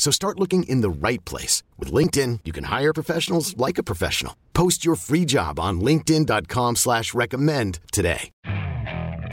So 0.00 0.10
start 0.10 0.40
looking 0.40 0.62
in 0.62 0.80
the 0.80 0.88
right 0.88 1.22
place. 1.26 1.62
With 1.78 1.92
LinkedIn, 1.92 2.40
you 2.46 2.52
can 2.52 2.64
hire 2.64 2.94
professionals 2.94 3.54
like 3.58 3.76
a 3.76 3.82
professional. 3.82 4.34
Post 4.54 4.82
your 4.82 4.96
free 4.96 5.26
job 5.26 5.60
on 5.60 5.82
linkedin.com 5.82 6.76
slash 6.76 7.12
recommend 7.12 7.80
today. 7.92 8.30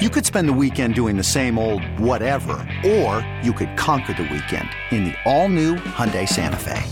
You 0.02 0.10
could 0.10 0.26
spend 0.26 0.50
the 0.50 0.54
weekend 0.54 0.94
doing 0.94 1.16
the 1.16 1.24
same 1.24 1.58
old 1.58 1.84
whatever, 1.98 2.68
or 2.86 3.26
you 3.42 3.54
could 3.54 3.78
conquer 3.78 4.14
the 4.14 4.24
weekend 4.24 4.68
in 4.92 5.06
the 5.06 5.14
all-new 5.26 5.76
Hyundai 5.76 6.28
Santa 6.28 6.58
Fe. 6.58 6.84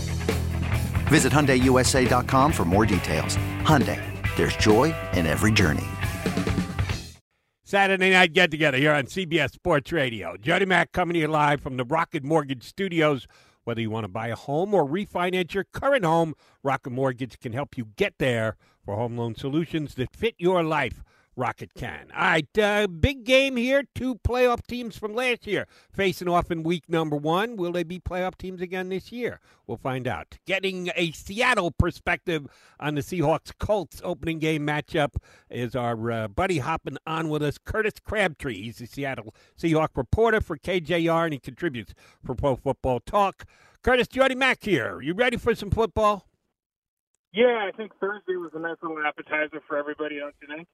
Visit 1.08 1.32
HyundaiUSA.com 1.32 2.52
for 2.52 2.64
more 2.64 2.86
details. 2.86 3.36
Hyundai, 3.60 4.00
there's 4.38 4.56
joy 4.56 4.94
in 5.12 5.26
every 5.26 5.52
journey. 5.52 5.84
Saturday 7.62 8.10
night 8.10 8.32
get 8.32 8.50
together 8.50 8.78
here 8.78 8.92
on 8.92 9.06
CBS 9.06 9.50
Sports 9.50 9.92
Radio. 9.92 10.36
Jody 10.36 10.64
Mac 10.64 10.92
coming 10.92 11.14
to 11.14 11.20
you 11.20 11.28
live 11.28 11.60
from 11.60 11.76
the 11.76 11.84
Rocket 11.84 12.24
Mortgage 12.24 12.62
Studios. 12.62 13.26
Whether 13.66 13.80
you 13.80 13.90
want 13.90 14.04
to 14.04 14.08
buy 14.08 14.28
a 14.28 14.36
home 14.36 14.74
or 14.74 14.86
refinance 14.86 15.52
your 15.52 15.64
current 15.64 16.04
home, 16.04 16.36
Rocket 16.62 16.90
Mortgage 16.90 17.40
can 17.40 17.52
help 17.52 17.76
you 17.76 17.88
get 17.96 18.18
there 18.18 18.56
for 18.84 18.94
home 18.94 19.18
loan 19.18 19.34
solutions 19.34 19.96
that 19.96 20.14
fit 20.14 20.36
your 20.38 20.62
life. 20.62 21.02
Rocket 21.36 21.74
can. 21.74 22.10
All 22.14 22.22
right, 22.22 22.58
uh, 22.58 22.86
big 22.86 23.24
game 23.24 23.56
here. 23.56 23.84
Two 23.94 24.14
playoff 24.16 24.66
teams 24.66 24.96
from 24.96 25.14
last 25.14 25.46
year 25.46 25.66
facing 25.92 26.28
off 26.28 26.50
in 26.50 26.62
week 26.62 26.88
number 26.88 27.16
one. 27.16 27.56
Will 27.56 27.72
they 27.72 27.82
be 27.82 27.98
playoff 28.00 28.38
teams 28.38 28.62
again 28.62 28.88
this 28.88 29.12
year? 29.12 29.40
We'll 29.66 29.76
find 29.76 30.08
out. 30.08 30.38
Getting 30.46 30.90
a 30.96 31.10
Seattle 31.12 31.70
perspective 31.70 32.46
on 32.80 32.94
the 32.94 33.02
Seahawks 33.02 33.52
Colts 33.58 34.00
opening 34.02 34.38
game 34.38 34.66
matchup 34.66 35.16
is 35.50 35.76
our 35.76 36.10
uh, 36.10 36.28
buddy 36.28 36.58
hopping 36.58 36.96
on 37.06 37.28
with 37.28 37.42
us, 37.42 37.58
Curtis 37.58 37.94
Crabtree. 38.02 38.62
He's 38.62 38.78
the 38.78 38.86
Seattle 38.86 39.34
Seahawk 39.58 39.90
reporter 39.96 40.40
for 40.40 40.56
KJR 40.56 41.24
and 41.24 41.34
he 41.34 41.38
contributes 41.38 41.92
for 42.24 42.34
Pro 42.34 42.56
Football 42.56 43.00
Talk. 43.00 43.44
Curtis, 43.82 44.08
Jody 44.08 44.34
Mac 44.34 44.64
here. 44.64 45.02
You 45.02 45.12
ready 45.12 45.36
for 45.36 45.54
some 45.54 45.70
football? 45.70 46.26
Yeah, 47.32 47.68
I 47.68 47.76
think 47.76 47.92
Thursday 48.00 48.36
was 48.36 48.52
a 48.54 48.58
nice 48.58 48.76
little 48.82 48.98
appetizer 49.06 49.60
for 49.68 49.76
everybody 49.76 50.20
out 50.22 50.32
tonight. 50.40 50.66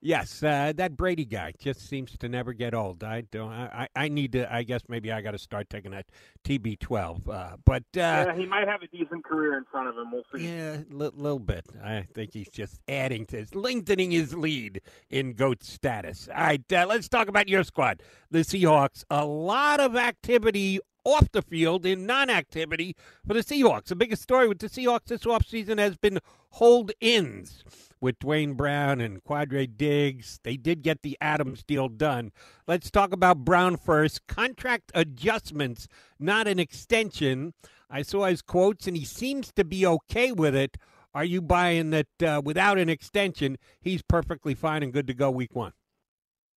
Yes, 0.00 0.42
uh, 0.42 0.72
that 0.76 0.96
Brady 0.96 1.24
guy 1.24 1.52
just 1.58 1.88
seems 1.88 2.16
to 2.18 2.28
never 2.28 2.52
get 2.52 2.74
old. 2.74 3.02
I 3.02 3.22
don't. 3.22 3.50
I, 3.50 3.88
I 3.96 4.08
need 4.08 4.32
to. 4.32 4.52
I 4.52 4.62
guess 4.62 4.82
maybe 4.88 5.10
I 5.10 5.20
got 5.20 5.32
to 5.32 5.38
start 5.38 5.68
taking 5.68 5.90
that 5.90 6.06
TB12. 6.44 7.28
Uh, 7.28 7.56
but 7.64 7.82
uh, 7.82 7.96
yeah, 7.96 8.36
he 8.36 8.46
might 8.46 8.68
have 8.68 8.82
a 8.82 8.86
decent 8.86 9.24
career 9.24 9.56
in 9.56 9.64
front 9.64 9.88
of 9.88 9.96
him. 9.96 10.12
We'll 10.12 10.22
see. 10.32 10.48
Yeah, 10.48 10.76
a 10.76 10.94
li- 10.94 11.10
little 11.14 11.38
bit. 11.40 11.66
I 11.82 12.06
think 12.14 12.32
he's 12.32 12.48
just 12.48 12.78
adding 12.88 13.26
to 13.26 13.38
his, 13.38 13.54
lengthening 13.54 14.12
his 14.12 14.34
lead 14.34 14.80
in 15.10 15.32
goat 15.32 15.64
status. 15.64 16.28
All 16.34 16.42
right, 16.42 16.72
uh, 16.72 16.86
let's 16.88 17.08
talk 17.08 17.28
about 17.28 17.48
your 17.48 17.64
squad, 17.64 18.02
the 18.30 18.40
Seahawks. 18.40 19.04
A 19.10 19.24
lot 19.24 19.80
of 19.80 19.96
activity 19.96 20.78
off 21.08 21.32
the 21.32 21.42
field 21.42 21.86
in 21.86 22.06
non-activity 22.06 22.94
for 23.26 23.34
the 23.34 23.40
Seahawks. 23.40 23.86
The 23.86 23.96
biggest 23.96 24.22
story 24.22 24.46
with 24.48 24.58
the 24.58 24.68
Seahawks 24.68 25.06
this 25.06 25.24
offseason 25.24 25.78
has 25.78 25.96
been 25.96 26.18
hold-ins 26.50 27.64
with 28.00 28.18
Duane 28.18 28.54
Brown 28.54 29.00
and 29.00 29.22
Quandre 29.24 29.66
Diggs. 29.76 30.40
They 30.42 30.56
did 30.56 30.82
get 30.82 31.02
the 31.02 31.16
Adams 31.20 31.62
deal 31.62 31.88
done. 31.88 32.32
Let's 32.66 32.90
talk 32.90 33.12
about 33.12 33.44
Brown 33.44 33.76
first. 33.76 34.26
Contract 34.26 34.92
adjustments, 34.94 35.88
not 36.18 36.46
an 36.46 36.58
extension. 36.58 37.54
I 37.90 38.02
saw 38.02 38.26
his 38.26 38.42
quotes, 38.42 38.86
and 38.86 38.96
he 38.96 39.04
seems 39.04 39.52
to 39.54 39.64
be 39.64 39.86
okay 39.86 40.30
with 40.32 40.54
it. 40.54 40.76
Are 41.14 41.24
you 41.24 41.40
buying 41.40 41.90
that 41.90 42.22
uh, 42.22 42.42
without 42.44 42.78
an 42.78 42.88
extension, 42.88 43.56
he's 43.80 44.02
perfectly 44.02 44.54
fine 44.54 44.82
and 44.82 44.92
good 44.92 45.06
to 45.06 45.14
go 45.14 45.30
week 45.30 45.56
one? 45.56 45.72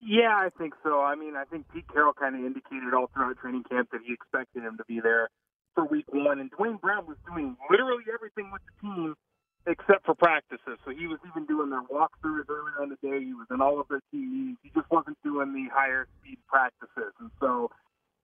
Yeah, 0.01 0.34
I 0.34 0.50
think 0.57 0.73
so. 0.84 1.01
I 1.01 1.16
mean, 1.16 1.35
I 1.35 1.45
think 1.45 1.66
Pete 1.73 1.85
Carroll 1.91 2.13
kind 2.13 2.35
of 2.35 2.41
indicated 2.41 2.94
all 2.94 3.09
throughout 3.13 3.38
training 3.38 3.63
camp 3.69 3.89
that 3.91 4.01
he 4.06 4.13
expected 4.13 4.63
him 4.63 4.78
to 4.78 4.85
be 4.88 5.00
there 5.00 5.29
for 5.75 5.85
week 5.85 6.06
one. 6.12 6.39
And 6.39 6.50
Duane 6.51 6.78
Brown 6.78 7.06
was 7.06 7.17
doing 7.29 7.56
literally 7.69 8.03
everything 8.13 8.51
with 8.51 8.61
the 8.66 8.73
team 8.81 9.16
except 9.67 10.06
for 10.06 10.16
practices. 10.16 10.81
So 10.85 10.90
he 10.90 11.06
was 11.06 11.19
even 11.29 11.45
doing 11.45 11.69
their 11.69 11.85
walkthroughs 11.85 12.50
earlier 12.50 12.81
in 12.81 12.90
the 12.90 12.97
day. 12.97 13.23
He 13.23 13.34
was 13.38 13.45
in 13.51 13.61
all 13.61 13.79
of 13.79 13.88
their 13.90 14.01
team. 14.11 14.57
He 14.63 14.72
just 14.73 14.90
wasn't 14.90 15.17
doing 15.23 15.53
the 15.53 15.69
higher 15.69 16.07
speed 16.17 16.40
practices. 16.50 17.13
And 17.22 17.29
so 17.40 17.69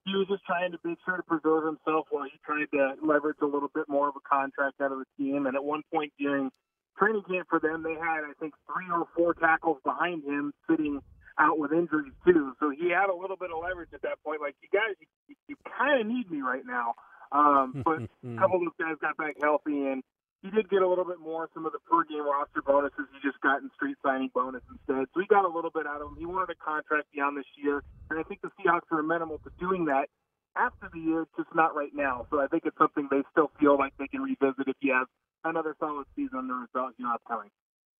he 0.03 0.17
was 0.17 0.27
just 0.27 0.45
trying 0.45 0.71
to 0.71 0.79
make 0.83 0.97
sure 1.05 1.17
to 1.17 1.23
preserve 1.23 1.65
himself 1.65 2.07
while 2.09 2.25
he 2.25 2.41
tried 2.41 2.73
to 2.73 2.97
leverage 3.05 3.37
a 3.41 3.45
little 3.45 3.69
bit 3.69 3.85
more 3.87 4.09
of 4.09 4.15
a 4.17 4.23
contract 4.25 4.81
out 4.81 4.91
of 4.91 4.97
the 4.97 5.09
team. 5.13 5.45
And 5.45 5.55
at 5.55 5.63
one 5.63 5.83
point 5.93 6.11
during 6.17 6.49
training 6.97 7.21
camp 7.29 7.45
for 7.49 7.59
them, 7.59 7.83
they 7.83 7.93
had, 7.93 8.25
I 8.25 8.33
think, 8.39 8.55
three 8.65 8.89
or 8.89 9.05
four 9.15 9.35
tackles 9.35 9.77
behind 9.85 10.23
him 10.23 10.53
sitting 10.67 11.01
out 11.39 11.57
with 11.57 11.71
injuries 11.71 12.13
too. 12.25 12.53
So 12.59 12.69
he 12.69 12.89
had 12.89 13.09
a 13.09 13.15
little 13.15 13.37
bit 13.37 13.49
of 13.51 13.61
leverage 13.61 13.89
at 13.93 14.01
that 14.01 14.21
point. 14.23 14.41
Like, 14.41 14.55
you 14.61 14.69
guys, 14.73 14.97
you, 15.27 15.35
you 15.47 15.55
kind 15.77 16.01
of 16.01 16.07
need 16.07 16.29
me 16.29 16.41
right 16.41 16.65
now. 16.65 16.95
Um, 17.31 17.81
but 17.85 18.05
a 18.05 18.35
couple 18.37 18.57
of 18.57 18.69
those 18.69 18.79
guys 18.79 18.97
got 19.01 19.17
back 19.17 19.35
healthy 19.41 19.85
and 19.87 20.03
he 20.45 20.51
did 20.51 20.69
get 20.69 20.81
a 20.81 20.87
little 20.87 21.05
bit 21.05 21.19
more 21.19 21.49
some 21.53 21.65
of 21.65 21.73
the 21.73 21.81
per 21.89 22.05
game 22.05 22.21
roster 22.21 22.61
bonuses 22.61 23.09
he 23.09 23.17
just 23.25 23.41
got 23.41 23.61
in 23.61 23.69
street 23.73 23.97
signing 24.05 24.29
bonus 24.33 24.61
instead. 24.69 25.09
So 25.13 25.21
he 25.21 25.27
got 25.27 25.45
a 25.45 25.51
little 25.51 25.73
bit 25.73 25.87
out 25.87 26.01
of 26.01 26.13
him. 26.13 26.15
He 26.17 26.25
wanted 26.25 26.53
a 26.53 26.59
contract 26.61 27.09
beyond 27.13 27.37
this 27.37 27.49
year, 27.57 27.81
and 28.09 28.19
I 28.19 28.23
think 28.23 28.41
the 28.41 28.53
Seahawks 28.53 28.85
are 28.91 28.99
amenable 28.99 29.41
to 29.43 29.51
doing 29.59 29.85
that 29.85 30.09
after 30.55 30.89
the 30.93 30.99
year, 30.99 31.25
just 31.35 31.49
not 31.55 31.75
right 31.75 31.91
now. 31.93 32.27
So 32.29 32.39
I 32.39 32.47
think 32.47 32.63
it's 32.65 32.77
something 32.77 33.07
they 33.09 33.25
still 33.31 33.51
feel 33.59 33.77
like 33.77 33.93
they 33.97 34.07
can 34.07 34.21
revisit 34.21 34.69
if 34.69 34.77
he 34.79 34.89
has 34.89 35.07
another 35.43 35.75
solid 35.79 36.05
season 36.15 36.37
under 36.37 36.61
his 36.61 36.69
belt, 36.73 36.93
you 36.97 37.05
know, 37.05 37.13
upcoming 37.13 37.49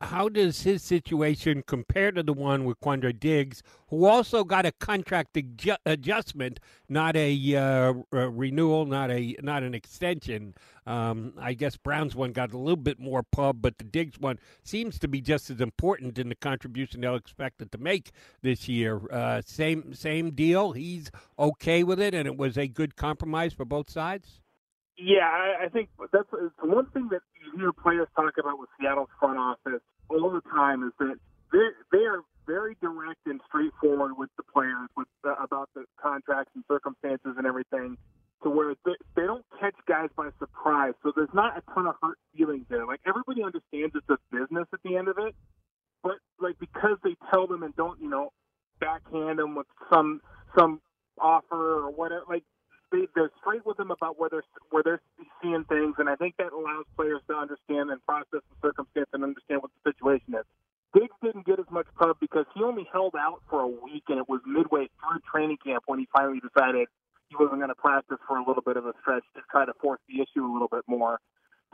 how 0.01 0.29
does 0.29 0.61
his 0.61 0.83
situation 0.83 1.63
compare 1.65 2.11
to 2.11 2.21
the 2.21 2.33
one 2.33 2.65
with 2.65 2.79
Quandre 2.79 3.17
Diggs, 3.19 3.63
who 3.87 4.05
also 4.05 4.43
got 4.43 4.65
a 4.65 4.71
contract 4.73 5.33
adju- 5.33 5.77
adjustment, 5.85 6.59
not 6.87 7.15
a, 7.15 7.55
uh, 7.55 7.93
renewal, 8.11 8.85
not 8.85 9.09
a 9.09 9.35
not 9.41 9.63
an 9.63 9.73
extension? 9.73 10.53
Um, 10.85 11.33
I 11.39 11.53
guess 11.53 11.77
Brown's 11.77 12.15
one 12.15 12.31
got 12.31 12.53
a 12.53 12.57
little 12.57 12.75
bit 12.75 12.99
more 12.99 13.23
pub, 13.23 13.61
but 13.61 13.77
the 13.79 13.83
Diggs 13.83 14.19
one 14.19 14.39
seems 14.63 14.99
to 14.99 15.07
be 15.07 15.19
just 15.19 15.49
as 15.49 15.61
important 15.61 16.19
in 16.19 16.29
the 16.29 16.35
contribution 16.35 17.01
they'll 17.01 17.15
expect 17.15 17.61
it 17.61 17.71
to 17.71 17.77
make 17.79 18.11
this 18.43 18.67
year. 18.67 19.01
Uh, 19.11 19.41
same 19.45 19.93
same 19.95 20.31
deal. 20.31 20.73
He's 20.73 21.09
okay 21.39 21.83
with 21.83 21.99
it, 21.99 22.13
and 22.13 22.27
it 22.27 22.37
was 22.37 22.57
a 22.57 22.67
good 22.67 22.95
compromise 22.95 23.53
for 23.53 23.65
both 23.65 23.89
sides. 23.89 24.41
Yeah, 24.97 25.25
I, 25.25 25.65
I 25.65 25.69
think 25.69 25.89
that's 26.11 26.29
the 26.31 26.51
one 26.67 26.87
thing 26.91 27.09
that 27.11 27.21
you 27.41 27.59
hear 27.59 27.71
players 27.73 28.07
talk 28.15 28.33
about 28.39 28.59
with 28.59 28.69
Seattle's 28.79 29.09
front 29.19 29.39
office 29.39 29.81
all 30.09 30.29
the 30.31 30.41
time 30.53 30.83
is 30.83 30.91
that 30.99 31.15
they 31.51 31.67
they 31.91 32.05
are 32.05 32.21
very 32.47 32.75
direct 32.81 33.21
and 33.25 33.39
straightforward 33.47 34.17
with 34.17 34.29
the 34.37 34.43
players 34.53 34.89
with 34.97 35.07
the, 35.23 35.33
about 35.41 35.69
the 35.75 35.85
contracts 36.01 36.51
and 36.55 36.63
circumstances 36.67 37.35
and 37.37 37.47
everything, 37.47 37.97
to 38.43 38.49
where 38.49 38.75
they, 38.85 38.93
they 39.15 39.23
don't 39.23 39.45
catch 39.59 39.75
guys 39.87 40.09
by 40.17 40.29
surprise. 40.39 40.93
So 41.03 41.13
there's 41.15 41.33
not 41.33 41.57
a 41.57 41.63
ton 41.73 41.87
of 41.87 41.95
hurt 42.03 42.17
feelings 42.37 42.65
there. 42.69 42.85
Like 42.85 42.99
everybody 43.07 43.43
understands 43.43 43.95
it's 43.95 44.09
a 44.09 44.17
business 44.31 44.67
at 44.73 44.81
the 44.83 44.97
end 44.97 45.07
of 45.07 45.17
it, 45.19 45.35
but 46.03 46.17
like 46.41 46.59
because 46.59 46.97
they 47.03 47.15
tell 47.33 47.47
them 47.47 47.63
and 47.63 47.75
don't 47.75 47.99
you 48.01 48.09
know 48.09 48.31
backhand 48.79 49.39
them 49.39 49.55
with 49.55 49.67
some 49.93 50.21
some 50.57 50.81
offer 51.19 51.85
or 51.85 51.91
whatever, 51.91 52.23
like 52.29 52.43
they, 52.97 53.07
they're 53.13 53.31
straight 53.41 53.65
with 53.65 53.77
them 53.77 53.91
about 53.91 54.19
where 54.19 54.29
they're 54.29 54.47
where 54.71 54.83
they're 54.83 55.01
seeing 55.41 55.63
things, 55.69 55.95
and 55.97 56.09
I 56.09 56.15
think 56.15 56.35
that 56.37 56.53
allows 56.53 56.85
players 56.95 57.21
to 57.29 57.35
understand 57.35 57.93
and 57.93 58.01
process 58.05 58.41
the 58.41 58.57
circumstance 58.61 59.09
and 59.13 59.23
understand 59.23 59.61
what 59.61 59.71
the 59.77 59.91
situation 59.93 60.33
is. 60.33 60.45
Diggs 60.93 61.13
didn't 61.21 61.45
get 61.45 61.59
as 61.59 61.69
much 61.69 61.85
pub 61.99 62.17
because 62.19 62.45
he 62.55 62.63
only 62.63 62.87
held 62.91 63.13
out 63.13 63.41
for 63.49 63.61
a 63.61 63.67
week, 63.67 64.03
and 64.09 64.17
it 64.17 64.27
was 64.27 64.41
midway 64.47 64.89
through 64.97 65.19
training 65.29 65.57
camp 65.63 65.83
when 65.85 65.99
he 65.99 66.07
finally 66.15 66.39
decided 66.41 66.87
he 67.29 67.35
wasn't 67.37 67.59
going 67.59 67.69
to 67.69 67.75
practice 67.75 68.17
for 68.25 68.37
a 68.37 68.45
little 68.47 68.63
bit 68.63 68.77
of 68.77 68.85
a 68.85 68.93
stretch 69.01 69.23
to 69.35 69.41
try 69.51 69.65
to 69.65 69.73
force 69.81 69.99
the 70.07 70.23
issue 70.23 70.41
a 70.41 70.51
little 70.51 70.71
bit 70.71 70.83
more. 70.87 71.19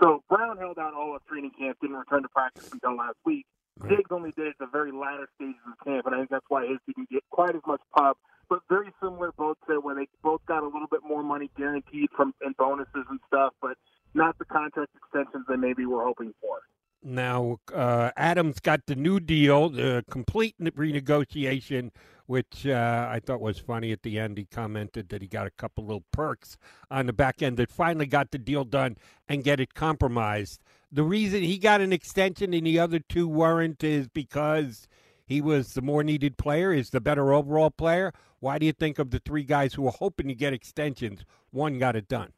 So 0.02 0.24
Brown 0.28 0.58
held 0.58 0.80
out 0.80 0.94
all 0.94 1.16
of 1.16 1.24
training 1.26 1.52
camp, 1.58 1.78
didn't 1.80 1.96
return 1.96 2.24
to 2.24 2.30
practice 2.30 2.68
until 2.74 2.98
last 2.98 3.18
week. 3.24 3.46
Diggs 3.88 4.10
only 4.12 4.34
did 4.36 4.48
it 4.48 4.58
at 4.58 4.60
the 4.60 4.72
very 4.72 4.92
latter 4.92 5.30
stages 5.36 5.62
of 5.70 5.78
camp, 5.86 6.06
and 6.06 6.16
I 6.16 6.18
think 6.20 6.30
that's 6.30 6.50
why 6.50 6.66
his 6.66 6.82
didn't 6.86 7.10
get 7.10 7.24
quite 7.30 7.56
as 7.56 7.62
much 7.66 7.82
pub 7.96 8.18
but 8.50 8.62
very 8.70 8.94
similar 9.02 9.32
boats 9.32 9.60
there 9.68 9.80
where 9.80 9.96
they 9.96 10.08
both 10.22 10.33
got 10.46 10.64
a 10.64 10.66
little 10.66 10.88
bit 10.90 11.02
more 11.08 11.24
money 11.24 11.50
guaranteed 11.58 12.10
from 12.16 12.34
and 12.42 12.56
bonuses 12.58 13.06
and 13.10 13.20
stuff, 13.28 13.54
but 13.62 13.78
not 14.14 14.38
the 14.38 14.46
contract 14.46 14.92
extensions 14.96 15.46
they 15.48 15.56
maybe 15.56 15.86
were 15.86 16.04
hoping 16.04 16.34
for. 16.42 16.60
Now, 17.06 17.58
uh, 17.74 18.12
Adams 18.16 18.60
got 18.60 18.86
the 18.86 18.96
new 18.96 19.20
deal, 19.20 19.70
the 19.70 20.06
complete 20.10 20.56
renegotiation, 20.60 21.92
which 22.28 22.66
uh, 22.66 23.10
I 23.12 23.20
thought 23.20 23.42
was 23.42 23.60
funny 23.60 23.92
at 23.92 24.04
the 24.04 24.18
end. 24.18 24.38
He 24.38 24.46
commented 24.46 25.10
that 25.10 25.22
he 25.22 25.28
got 25.28 25.46
a 25.46 25.52
couple 25.52 25.86
little 25.86 26.06
perks 26.14 26.58
on 26.90 27.08
the 27.08 27.14
back 27.14 27.42
end 27.42 27.58
that 27.58 27.70
finally 27.70 28.06
got 28.06 28.32
the 28.32 28.38
deal 28.38 28.64
done 28.64 28.98
and 29.28 29.44
get 29.44 29.60
it 29.60 29.74
compromised. 29.74 30.62
The 30.92 31.04
reason 31.04 31.44
he 31.44 31.58
got 31.58 31.82
an 31.82 31.92
extension 31.92 32.54
and 32.54 32.66
the 32.66 32.80
other 32.80 33.00
two 33.00 33.28
weren't 33.28 33.84
is 33.84 34.08
because 34.08 34.88
he 35.34 35.42
was 35.42 35.74
the 35.74 35.82
more 35.82 36.04
needed 36.04 36.38
player, 36.38 36.72
is 36.72 36.92
the 36.92 37.02
better 37.02 37.34
overall 37.34 37.72
player. 37.72 38.14
Why 38.40 38.60
do 38.60 38.68
you 38.68 38.72
think 38.72 39.00
of 39.00 39.10
the 39.10 39.20
three 39.20 39.44
guys 39.44 39.74
who 39.74 39.82
were 39.82 39.92
hoping 39.92 40.28
to 40.28 40.36
get 40.36 40.54
extensions, 40.54 41.26
one 41.50 41.80
got 41.80 41.96
it 41.96 42.08
done? 42.08 42.34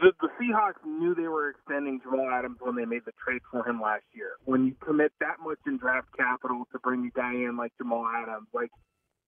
The, 0.00 0.12
the 0.20 0.28
Seahawks 0.38 0.84
knew 0.84 1.14
they 1.14 1.28
were 1.28 1.48
extending 1.48 2.00
Jamal 2.02 2.28
Adams 2.28 2.58
when 2.60 2.76
they 2.76 2.84
made 2.84 3.02
the 3.06 3.12
trade 3.24 3.40
for 3.50 3.66
him 3.66 3.80
last 3.80 4.04
year. 4.12 4.32
When 4.44 4.66
you 4.66 4.74
commit 4.84 5.12
that 5.20 5.36
much 5.42 5.58
in 5.66 5.78
draft 5.78 6.08
capital 6.14 6.64
to 6.72 6.78
bring 6.80 7.06
a 7.06 7.18
guy 7.18 7.32
in 7.32 7.56
like 7.56 7.72
Jamal 7.78 8.06
Adams, 8.06 8.48
like 8.52 8.70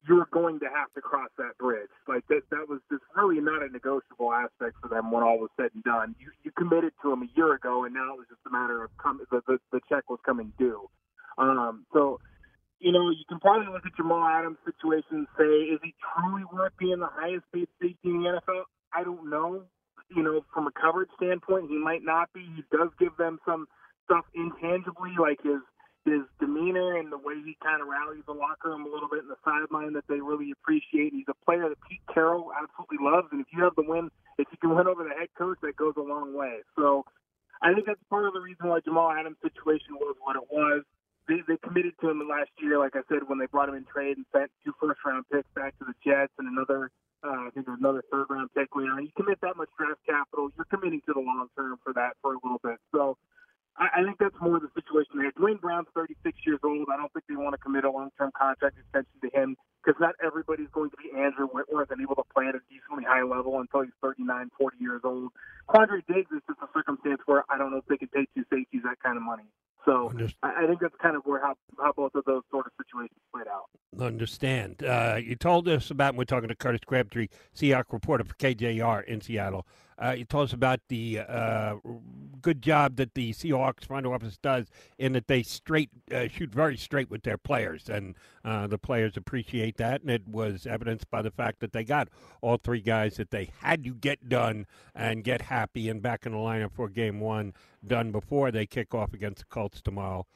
you're 0.07 0.29
going 0.31 0.59
to 0.61 0.67
have 0.67 0.93
to 0.95 1.01
cross 1.01 1.31
that 1.39 1.57
bridge. 1.59 1.89
Like 2.07 2.27
that, 2.29 2.43
that 2.51 2.69
was 2.69 2.81
just 2.91 3.03
really 3.17 3.41
not 3.41 3.63
a 3.63 3.69
negotiable 3.69 4.35
aspect 4.35 4.77
for 4.83 4.89
them 4.89 5.11
when 5.11 5.23
all 5.23 5.39
was 5.39 5.51
said 5.57 5.71
and 5.73 5.83
done. 5.83 6.15
You, 6.19 6.31
you 6.45 6.51
committed 6.59 6.93
to 7.03 7.13
him 7.13 7.23
a 7.23 7.31
year 7.37 7.55
ago, 7.55 7.85
and 7.85 7.95
now 7.95 8.13
it 8.13 8.19
was 8.19 8.27
just 8.29 8.45
a 8.47 8.51
matter 8.51 8.85
of 8.85 8.91
come, 8.99 9.21
the, 9.31 9.41
the 9.47 9.59
the 9.73 9.81
check 9.89 10.11
was 10.11 10.19
coming 10.27 10.53
due. 10.59 10.91
Um, 11.39 11.87
so 11.93 12.19
you 12.79 12.93
know, 12.93 13.11
you 13.11 13.25
can 13.29 13.41
probably 13.41 13.73
look 13.73 13.87
at 13.87 13.97
Jamal 13.97 14.25
Adams' 14.25 14.59
situation 14.65 15.25
and 15.25 15.29
say, 15.39 15.73
is 15.73 15.81
he 15.83 15.95
truly 16.13 16.45
worth 16.53 16.73
being 16.79 17.01
the 17.01 17.11
highest 17.11 17.45
paid 17.53 17.69
safety 17.81 18.11
in 18.13 18.23
the 18.23 18.41
NFL? 18.41 18.65
I 18.93 19.05
don't 19.05 19.31
know. 19.31 19.65
You 20.15 20.23
know, 20.23 20.45
from 20.55 20.69
a 20.69 20.73
coverage 20.73 21.11
standpoint, 21.17 21.69
he 21.69 21.79
might 21.79 22.05
not 22.05 22.33
be. 22.33 22.47
He 22.55 22.63
does 22.71 22.91
give 23.01 23.17
them 23.19 23.41
some 23.45 23.67
stuff 24.05 24.25
intangibly, 24.35 25.19
like 25.19 25.43
his 25.43 25.59
his 26.07 26.23
demeanor 26.39 26.95
and 27.03 27.11
the 27.11 27.19
way 27.19 27.35
he 27.43 27.59
kind 27.59 27.83
of 27.83 27.91
rallies 27.91 28.23
the 28.31 28.33
locker 28.33 28.71
room 28.71 28.87
a 28.87 28.89
little 28.89 29.11
bit 29.11 29.27
in 29.27 29.29
the 29.29 29.43
sideline 29.43 29.93
that 29.93 30.07
they 30.07 30.23
really 30.23 30.55
appreciate. 30.55 31.11
He's 31.11 31.27
a 31.27 31.35
player 31.43 31.67
that 31.67 31.83
Pete 31.83 32.07
Carroll 32.07 32.55
absolutely 32.55 33.03
loves, 33.03 33.27
and 33.35 33.43
if 33.43 33.51
you 33.51 33.65
have 33.67 33.75
the 33.75 33.83
win, 33.83 34.07
if 34.39 34.47
you 34.55 34.59
can 34.63 34.71
win 34.71 34.87
over 34.87 35.03
the 35.03 35.11
head 35.19 35.35
coach, 35.37 35.59
that 35.67 35.75
goes 35.75 35.99
a 35.99 36.07
long 36.07 36.31
way. 36.31 36.63
So 36.79 37.03
I 37.59 37.75
think 37.75 37.91
that's 37.91 37.99
part 38.07 38.31
of 38.31 38.39
the 38.39 38.41
reason 38.41 38.71
why 38.71 38.79
Jamal 38.87 39.11
Adams' 39.11 39.43
situation 39.43 39.99
was 39.99 40.15
what 40.23 40.39
it 40.39 40.47
was 40.47 40.87
they, 41.29 41.43
they 41.47 41.57
committed 41.59 41.95
to 42.01 42.11
him 42.11 42.23
last 42.29 42.51
year, 42.59 42.79
like 42.79 42.95
I 42.95 43.03
said, 43.09 43.27
when 43.27 43.39
they 43.39 43.47
brought 43.47 43.69
him 43.69 43.75
in 43.75 43.85
trade 43.85 44.17
and 44.17 44.27
sent 44.33 44.51
two 44.65 44.73
first 44.81 45.01
round 45.05 45.25
picks 45.33 45.49
back 45.55 45.77
to 45.79 45.85
the 45.85 45.95
Jets 46.05 46.33
and 46.39 46.49
another, 46.49 46.91
uh, 47.25 47.47
I 47.47 47.51
think 47.55 47.67
another 47.69 48.03
third 48.11 48.27
round 48.31 48.51
pick 48.55 48.75
later. 48.75 49.01
You 49.01 49.11
commit 49.17 49.41
that 49.43 49.57
much 49.57 49.69
draft 49.79 50.01
capital, 50.07 50.51
you're 50.57 50.67
committing 50.67 51.01
to 51.07 51.13
the 51.13 51.21
long 51.21 51.49
term 51.57 51.79
for 51.83 51.93
that 51.95 52.15
for 52.23 52.35
a 52.35 52.39
little 52.43 52.61
bit. 52.63 52.79
So 52.95 53.17
I, 53.79 54.01
I 54.01 54.05
think 54.05 54.19
that's 54.19 54.37
more 54.41 54.61
the 54.61 54.71
situation 54.75 55.19
there. 55.19 55.33
Duane 55.37 55.59
Brown's 55.59 55.89
36 55.95 56.39
years 56.47 56.61
old. 56.65 56.89
I 56.93 56.97
don't 56.97 57.13
think 57.13 57.25
they 57.29 57.37
want 57.37 57.55
to 57.55 57.59
commit 57.59 57.85
a 57.85 57.91
long 57.91 58.11
term 58.19 58.31
contract 58.37 58.77
extension 58.79 59.17
to 59.23 59.31
him 59.33 59.57
because 59.85 60.01
not 60.01 60.15
everybody's 60.25 60.71
going 60.73 60.91
to 60.91 60.97
be 60.97 61.11
Andrew 61.17 61.47
Whitworth 61.47 61.91
and 61.91 62.01
able 62.01 62.17
to 62.17 62.25
play 62.35 62.47
at 62.49 62.55
a 62.55 62.61
decently 62.69 63.05
high 63.05 63.23
level 63.23 63.61
until 63.61 63.83
he's 63.83 63.95
39, 64.03 64.51
40 64.59 64.77
years 64.81 65.01
old. 65.05 65.31
Quandre 65.69 66.03
Diggs 66.07 66.31
is 66.33 66.43
just 66.49 66.59
a 66.63 66.69
circumstance 66.75 67.21
where 67.27 67.45
I 67.51 67.59
don't 67.59 67.71
know 67.71 67.79
if 67.79 67.87
they 67.87 67.97
can 67.97 68.09
pay 68.09 68.27
two 68.35 68.45
safeties 68.51 68.83
that 68.85 68.99
kind 69.03 69.17
of 69.17 69.23
money. 69.23 69.45
So 69.85 70.13
I, 70.43 70.65
I 70.65 70.67
think 70.67 70.81
that's 70.81 70.97
kind 71.01 71.15
of 71.15 71.23
where 71.25 71.41
how, 71.41 71.55
how 71.79 71.93
both 71.93 72.15
of 72.17 72.25
those 72.25 72.43
sort 72.51 72.67
of 72.67 72.73
situations 72.77 73.19
played 73.33 73.47
out. 73.47 73.67
Understand. 74.01 74.83
Uh, 74.83 75.21
you 75.23 75.37
told 75.37 75.69
us 75.69 75.91
about, 75.91 76.17
we're 76.17 76.25
talking 76.25 76.49
to 76.49 76.57
Curtis 76.57 76.81
Crabtree, 76.85 77.29
Seahawk 77.55 77.85
reporter 77.93 78.25
for 78.25 78.35
KJR 78.35 79.05
in 79.05 79.21
Seattle. 79.21 79.65
Uh, 79.99 80.15
you 80.19 80.25
told 80.25 80.49
us 80.49 80.53
about 80.53 80.81
the 80.89 81.21
uh, 81.21 81.77
good 82.43 82.61
job 82.63 82.97
that 82.97 83.15
the 83.15 83.33
Seahawks 83.33 83.87
front 83.87 84.07
office 84.07 84.37
does 84.37 84.67
in 84.99 85.13
that 85.15 85.27
they 85.27 85.43
straight 85.43 85.91
uh, 86.13 86.29
shoot 86.29 86.51
very 86.53 86.77
straight 86.77 87.11
with 87.11 87.23
their 87.23 87.39
players, 87.39 87.89
and 87.89 88.15
uh, 88.45 88.67
the 88.67 88.79
players 88.79 89.17
appreciate 89.17 89.77
that. 89.79 90.03
And 90.03 90.11
it 90.11 90.29
was 90.29 90.67
evidenced 90.67 91.11
by 91.11 91.23
the 91.23 91.31
fact 91.31 91.61
that 91.61 91.73
they 91.73 91.85
got 91.85 92.09
all 92.43 92.59
three 92.59 92.81
guys 92.81 93.17
that 93.17 93.31
they 93.31 93.51
had 93.61 93.85
to 93.85 93.95
get 93.95 94.29
done 94.29 94.67
and 94.95 95.25
get 95.25 95.43
happy 95.43 95.89
and 95.89 96.03
back 96.03 96.27
in 96.27 96.33
the 96.33 96.39
lineup 96.39 96.73
for 96.73 96.89
game 96.89 97.21
one 97.21 97.55
done 97.87 98.13
before 98.13 98.51
they 98.51 98.67
kick 98.67 98.95
off 98.95 99.15
against 99.15 99.39
the 99.39 99.45
Colts 99.47 99.81
tomorrow 99.81 100.27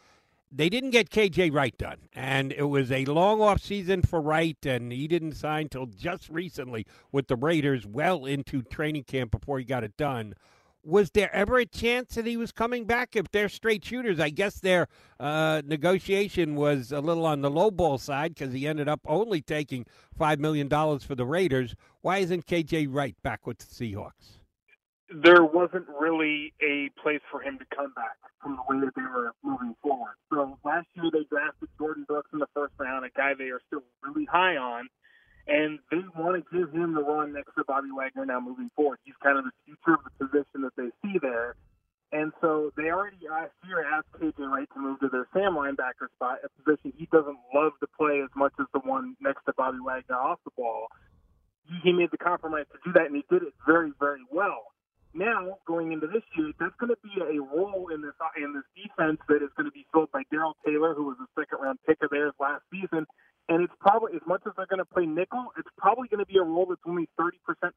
they 0.53 0.69
didn't 0.69 0.91
get 0.91 1.11
KJ 1.11 1.53
Wright 1.53 1.77
done, 1.79 2.09
and 2.13 2.53
it 2.53 2.65
was 2.65 2.91
a 2.91 3.05
long 3.05 3.41
off 3.41 3.63
season 3.63 4.03
for 4.03 4.21
Wright, 4.21 4.59
and 4.67 4.91
he 4.91 5.07
didn't 5.07 5.35
sign 5.35 5.69
till 5.69 5.87
just 5.87 6.29
recently 6.29 6.87
with 7.13 7.29
the 7.29 7.37
Raiders, 7.37 7.87
well 7.87 8.25
into 8.25 8.63
training 8.63 9.05
camp 9.05 9.31
before 9.31 9.59
he 9.59 9.65
got 9.65 9.85
it 9.85 9.97
done. 9.97 10.35
Was 10.83 11.11
there 11.11 11.33
ever 11.35 11.59
a 11.59 11.67
chance 11.67 12.15
that 12.15 12.27
he 12.27 12.37
was 12.37 12.53
coming 12.53 12.85
back? 12.85 13.15
If 13.15 13.31
they're 13.31 13.51
straight 13.51 13.85
shooters, 13.85 14.19
I 14.19 14.31
guess 14.31 14.59
their 14.61 14.89
uh, 15.21 15.61
negotiation 15.65 16.57
was 16.57 16.91
a 16.91 17.01
little 17.01 17.27
on 17.27 17.43
the 17.43 17.51
low 17.51 17.71
ball 17.71 17.99
side 17.99 18.35
because 18.35 18.55
he 18.55 18.67
ended 18.67 18.89
up 18.89 19.01
only 19.07 19.43
taking 19.43 19.85
five 20.17 20.41
million 20.41 20.69
dollars 20.69 21.05
for 21.05 21.15
the 21.15 21.27
Raiders. 21.27 21.75
Why 22.01 22.19
isn't 22.19 22.47
KJ 22.47 22.89
Wright 22.91 23.15
back 23.23 23.47
with 23.47 23.59
the 23.59 23.67
Seahawks? 23.67 24.40
There 25.11 25.43
wasn't 25.45 25.87
really 25.89 26.55
a 26.63 26.91
place 27.03 27.21
for 27.31 27.41
him 27.41 27.59
to 27.59 27.65
come 27.75 27.93
back 27.95 28.17
from 28.41 28.57
the 28.57 28.63
way 28.69 28.81
that 28.85 28.95
they 28.95 29.03
were 29.03 29.33
moving 29.43 29.75
forward. 29.83 30.15
So 30.33 30.57
last 30.65 30.87
year 30.95 31.11
they 31.13 31.25
drafted 31.29 31.69
Jordyn 31.81 32.07
Brooks 32.07 32.31
in 32.33 32.39
the 32.39 32.47
first 32.55 32.75
round, 32.79 33.05
a 33.05 33.11
guy 33.11 33.35
they 33.35 33.51
are 33.51 33.61
still 33.67 33.83
really 34.03 34.25
high 34.25 34.57
on, 34.57 34.89
and 35.49 35.81
they 35.91 35.99
want 36.15 36.39
to 36.39 36.57
give 36.57 36.71
him 36.73 36.95
the 36.95 37.03
run 37.03 37.33
next 37.33 37.55
to 37.59 37.65
Bobby 37.67 37.91
Wagner 37.91 38.25
now 38.25 38.39
moving 38.39 38.71
forward. 38.77 38.99
He's 39.05 39.19
kind 39.23 39.37
of 39.37 39.45
the 39.45 39.51
future 39.67 39.99
of 39.99 40.07
the 40.07 40.27
position 40.27 40.63
that 40.63 40.77
they 40.77 40.95
see 41.03 41.19
there. 41.19 41.57
And 42.13 42.33
so 42.41 42.73
they 42.77 42.91
already 42.91 43.19
uh, 43.27 43.35
last 43.35 43.55
year 43.67 43.87
asked 43.87 44.11
KJ 44.15 44.39
Wright 44.39 44.69
to 44.75 44.81
move 44.81 44.99
to 45.01 45.09
their 45.09 45.27
Sam 45.33 45.55
linebacker 45.55 46.11
spot, 46.15 46.39
a 46.43 46.49
position 46.63 46.93
he 46.97 47.07
doesn't 47.11 47.39
love 47.55 47.73
to 47.81 47.87
play 47.99 48.21
as 48.23 48.31
much 48.35 48.53
as 48.59 48.67
the 48.73 48.81
one 48.81 49.17
next 49.21 49.45
to 49.47 49.53
Bobby 49.57 49.79
Wagner 49.85 50.17
off 50.17 50.39
the 50.45 50.51
ball. 50.57 50.87
He 51.83 51.93
made 51.93 52.11
the 52.11 52.19
compromise 52.19 52.67
to 52.73 52.79
do 52.85 52.93
that, 52.95 53.07
and 53.07 53.15
he 53.15 53.25
did 53.31 53.43
it 53.43 53.55
very, 53.67 53.93
very 54.01 54.23
well 54.31 54.75
now 55.15 55.59
going 55.67 55.93
into 55.93 56.07
this 56.07 56.23
year, 56.37 56.53
that's 56.59 56.77
going 56.79 56.95
to 56.95 57.01
be 57.03 57.15
a 57.19 57.41
role 57.43 57.91
in 57.93 58.03
this 58.03 58.15
in 58.37 58.55
this 58.55 58.67
defense 58.77 59.19
that 59.29 59.43
is 59.43 59.51
going 59.57 59.67
to 59.67 59.75
be 59.75 59.87
filled 59.93 60.11
by 60.13 60.23
Darrell 60.31 60.57
Taylor, 60.65 60.95
who 60.95 61.05
was 61.11 61.17
a 61.19 61.29
second 61.39 61.59
round 61.61 61.79
pick 61.87 61.99
of 62.03 62.11
theirs 62.11 62.33
last 62.39 62.63
season. 62.71 63.07
And 63.49 63.65
it's 63.67 63.75
probably 63.81 64.15
as 64.15 64.23
much 64.27 64.43
as 64.47 64.53
they're 64.57 64.71
going 64.71 64.79
to 64.79 64.87
play 64.87 65.07
nickel, 65.07 65.51
it's 65.59 65.71
probably 65.77 66.07
going 66.07 66.23
to 66.23 66.31
be 66.31 66.39
a 66.39 66.47
role 66.47 66.67
that's 66.71 66.85
only 66.87 67.09
30% 67.19 67.35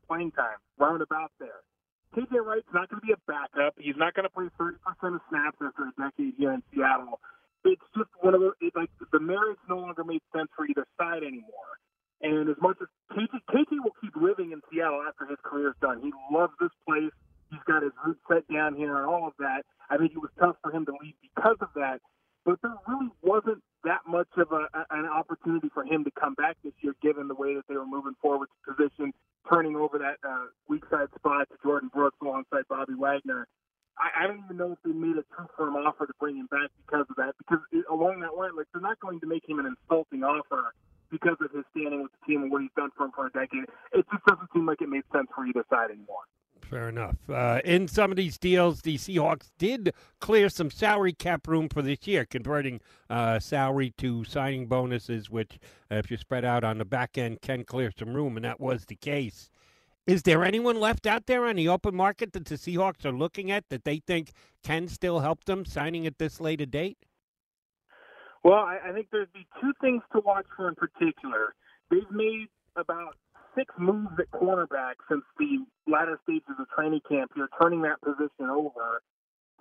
playing 0.08 0.32
time, 0.38 0.62
roundabout 0.78 1.32
there. 1.40 1.66
KJ 2.14 2.46
Wright's 2.46 2.70
not 2.74 2.90
going 2.94 3.02
to 3.02 3.08
be 3.08 3.14
a 3.14 3.22
backup. 3.26 3.74
He's 3.82 3.98
not 3.98 4.14
going 4.14 4.30
to 4.30 4.34
play 4.34 4.46
30% 4.62 4.78
of 4.78 5.22
snaps 5.34 5.58
after 5.58 5.90
a 5.90 5.94
decade 5.98 6.38
here 6.38 6.54
in 6.54 6.62
Seattle. 6.70 7.18
It's 7.66 7.82
just 7.98 8.10
one 8.22 8.36
of 8.36 8.42
the 8.42 8.54
it, 8.62 8.74
like 8.76 8.92
the 9.12 9.20
marriage 9.20 9.58
no 9.68 9.80
longer 9.80 10.04
made 10.04 10.22
sense 10.36 10.50
for 10.56 10.66
either 10.70 10.86
side 11.00 11.24
anymore. 11.24 11.74
And 12.22 12.50
as 12.50 12.56
much 12.62 12.78
as 12.80 12.88
KJ 13.12 13.82
will 13.82 13.98
keep 14.00 14.16
living 14.16 14.52
in 14.52 14.62
Seattle 14.72 15.02
after 15.08 15.26
his 15.26 15.40
career 15.44 15.70
is 15.70 15.80
done, 15.82 16.00
he 16.02 16.12
loves 16.32 16.54
this 16.60 16.72
place. 16.88 17.12
He's 17.54 17.62
got 17.70 17.84
his 17.84 17.94
roots 18.02 18.20
set 18.26 18.50
down 18.50 18.74
here 18.74 18.98
and 18.98 19.06
all 19.06 19.28
of 19.28 19.34
that. 19.38 19.62
I 19.90 19.98
think 19.98 20.14
it 20.14 20.18
was 20.18 20.34
tough 20.42 20.58
for 20.64 20.74
him 20.74 20.86
to 20.90 20.94
leave 20.98 21.14
because 21.22 21.58
of 21.62 21.70
that. 21.76 22.02
But 22.46 22.58
there 22.66 22.74
really 22.90 23.14
wasn't 23.22 23.62
that 23.86 24.02
much 24.08 24.28
of 24.38 24.52
a, 24.52 24.66
an 24.90 25.06
opportunity 25.06 25.70
for 25.72 25.86
him 25.86 26.04
to 26.04 26.12
come 26.20 26.34
back 26.34 26.58
this 26.64 26.74
year, 26.82 26.94
given 27.02 27.28
the 27.28 27.36
way 27.36 27.54
that 27.54 27.70
they 27.70 27.76
were 27.76 27.86
moving 27.86 28.16
forward 28.22 28.50
to 28.50 28.74
position, 28.74 29.14
turning 29.48 29.76
over 29.76 30.00
that 30.00 30.18
uh, 30.28 30.50
weak 30.68 30.84
side 30.90 31.08
spot 31.16 31.48
to 31.54 31.58
Jordyn 31.62 31.92
Brooks 31.94 32.18
alongside 32.22 32.66
Bobby 32.68 32.96
Wagner. 32.98 33.48
I, 34.02 34.24
I 34.24 34.28
don't 34.28 34.42
even 34.44 34.58
know 34.58 34.74
if 34.74 34.80
they 34.84 34.92
made 34.92 35.16
a 35.16 35.26
true 35.38 35.48
firm 35.56 35.76
offer 35.76 36.08
to 36.08 36.14
bring 36.20 36.36
him 36.36 36.48
back 36.50 36.74
because 36.84 37.06
of 37.08 37.16
that. 37.18 37.38
Because 37.38 37.62
it, 37.72 37.86
along 37.90 38.22
that 38.22 38.34
line, 38.36 38.58
like 38.58 38.66
they're 38.74 38.82
not 38.82 39.00
going 39.00 39.20
to 39.22 39.28
make 39.28 39.48
him 39.48 39.60
an 39.60 39.70
insulting 39.70 40.24
offer 40.24 40.74
because 41.12 41.38
of 41.40 41.52
his 41.54 41.64
standing 41.72 42.02
with 42.02 42.12
the 42.12 42.22
team 42.26 42.42
and 42.42 42.52
what 42.52 42.62
he's 42.62 42.74
done 42.76 42.90
for 42.98 43.06
him 43.06 43.12
for 43.14 43.28
a 43.28 43.32
decade. 43.32 43.70
It 43.94 44.04
just 44.10 44.26
doesn't 44.26 44.50
seem 44.52 44.66
like 44.66 44.82
it 44.82 44.90
made 44.90 45.06
sense 45.14 45.30
for 45.36 45.46
either 45.46 45.64
side 45.70 45.92
anymore. 45.94 46.26
Fair 46.74 46.90
enough. 46.90 47.18
Uh, 47.30 47.62
in 47.64 47.88
some 47.88 48.10
of 48.10 48.18
these 48.18 48.40
deals, 48.40 48.82
the 48.82 48.98
Seahawks 48.98 49.52
did 49.60 49.94
clear 50.20 50.50
some 50.50 50.72
salary 50.72 51.14
cap 51.14 51.48
room 51.48 51.70
for 51.70 51.84
this 51.84 52.08
year, 52.08 52.26
converting 52.26 52.82
uh, 53.12 53.38
salary 53.38 53.94
to 54.00 54.24
signing 54.24 54.66
bonuses, 54.66 55.30
which, 55.30 55.60
uh, 55.92 55.96
if 55.98 56.10
you 56.10 56.18
spread 56.18 56.44
out 56.44 56.64
on 56.64 56.80
the 56.80 56.86
back 56.86 57.16
end, 57.16 57.42
can 57.44 57.64
clear 57.64 57.92
some 57.96 58.16
room, 58.16 58.38
and 58.38 58.46
that 58.46 58.60
was 58.60 58.86
the 58.86 58.96
case. 58.96 59.52
Is 60.08 60.24
there 60.24 60.44
anyone 60.44 60.80
left 60.80 61.06
out 61.06 61.28
there 61.28 61.46
on 61.46 61.58
the 61.58 61.70
open 61.70 61.94
market 61.94 62.34
that 62.34 62.46
the 62.46 62.56
Seahawks 62.56 63.06
are 63.06 63.12
looking 63.12 63.52
at 63.52 63.70
that 63.70 63.84
they 63.84 64.00
think 64.00 64.32
can 64.64 64.88
still 64.88 65.20
help 65.20 65.44
them 65.44 65.66
signing 65.66 66.08
at 66.08 66.18
this 66.18 66.42
late 66.42 66.60
a 66.60 66.66
date? 66.66 66.98
Well, 68.44 68.56
I, 68.56 68.80
I 68.90 68.94
think 68.94 69.10
there'd 69.12 69.32
be 69.32 69.46
two 69.62 69.74
things 69.80 70.02
to 70.12 70.22
watch 70.22 70.48
for 70.58 70.70
in 70.70 70.76
particular. 70.76 71.54
They've 71.92 72.10
made 72.10 72.48
about 72.76 73.16
six 73.56 73.74
moves 73.78 74.14
at 74.20 74.30
cornerback 74.32 74.96
since 75.10 75.24
the 75.38 75.66
latter 75.88 76.20
stages 76.24 76.56
of 76.60 76.68
training 76.70 77.02
camp 77.08 77.32
here, 77.36 77.48
turning 77.62 77.82
that 77.84 78.02
position 78.02 78.50
over 78.50 79.02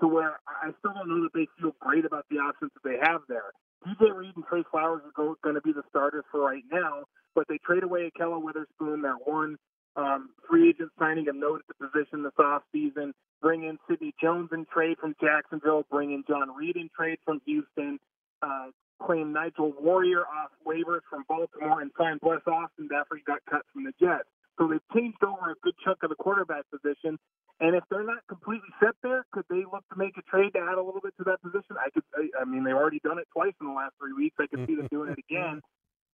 to 0.00 0.08
where 0.08 0.40
I 0.46 0.70
still 0.78 0.92
don't 0.94 1.08
know 1.08 1.22
that 1.22 1.34
they 1.34 1.46
feel 1.60 1.72
great 1.80 2.04
about 2.04 2.26
the 2.30 2.36
options 2.36 2.72
that 2.74 2.88
they 2.88 2.98
have 3.02 3.22
there. 3.28 3.52
DJ 3.86 4.14
Reed 4.14 4.32
and 4.36 4.44
Tre 4.46 4.62
Flowers 4.70 5.02
are 5.04 5.34
going 5.42 5.54
to 5.54 5.60
be 5.60 5.72
the 5.72 5.82
starters 5.90 6.24
for 6.30 6.40
right 6.40 6.64
now, 6.70 7.04
but 7.34 7.46
they 7.48 7.58
trade 7.58 7.82
away 7.82 8.10
Ahkello 8.10 8.42
Witherspoon, 8.42 9.02
their 9.02 9.14
one 9.14 9.56
um, 9.96 10.30
free 10.48 10.70
agent 10.70 10.90
signing 10.98 11.28
a 11.28 11.32
note 11.32 11.62
at 11.68 11.76
the 11.76 11.86
position 11.86 12.22
this 12.22 12.32
offseason, 12.38 13.12
bring 13.40 13.64
in 13.64 13.78
Sidney 13.88 14.14
Jones 14.22 14.50
in 14.52 14.66
trade 14.72 14.96
from 14.98 15.14
Jacksonville, 15.20 15.84
bring 15.90 16.12
in 16.12 16.24
John 16.28 16.54
Reid 16.54 16.76
in 16.76 16.88
trade 16.96 17.18
from 17.24 17.40
Houston, 17.44 17.98
uh, 18.42 18.68
claim 19.04 19.32
Nigel 19.32 19.72
Warrior 19.80 20.22
off 20.26 20.50
waivers 20.66 21.02
from 21.10 21.24
Baltimore 21.28 21.80
and 21.80 21.90
sign 21.98 22.18
Bless 22.22 22.40
Austin 22.46 22.88
after 22.94 23.16
he 23.16 23.22
got 23.26 23.40
cut 23.48 23.62
from 23.72 23.84
the 23.84 23.92
Jets. 24.00 24.28
So 24.58 24.68
they've 24.68 24.88
changed 24.94 25.22
over 25.24 25.50
a 25.50 25.54
good 25.62 25.74
chunk 25.84 26.02
of 26.02 26.10
the 26.10 26.16
quarterback 26.16 26.64
position. 26.70 27.18
And 27.60 27.76
if 27.76 27.84
they're 27.90 28.04
not 28.04 28.26
completely 28.28 28.68
set 28.82 28.94
there, 29.02 29.24
could 29.32 29.44
they 29.48 29.62
look 29.66 29.84
to 29.92 29.96
make 29.96 30.16
a 30.18 30.22
trade 30.22 30.52
to 30.54 30.60
add 30.60 30.78
a 30.78 30.82
little 30.82 31.00
bit 31.00 31.14
to 31.18 31.24
that 31.24 31.40
position? 31.42 31.78
I 31.78 31.90
could. 31.90 32.02
I, 32.14 32.42
I 32.42 32.44
mean, 32.44 32.64
they've 32.64 32.74
already 32.74 33.00
done 33.04 33.18
it 33.18 33.28
twice 33.32 33.54
in 33.60 33.66
the 33.68 33.72
last 33.72 33.94
three 34.00 34.12
weeks. 34.12 34.36
I 34.40 34.46
could 34.46 34.66
see 34.66 34.74
them 34.74 34.88
doing 34.90 35.12
it 35.12 35.18
again. 35.18 35.62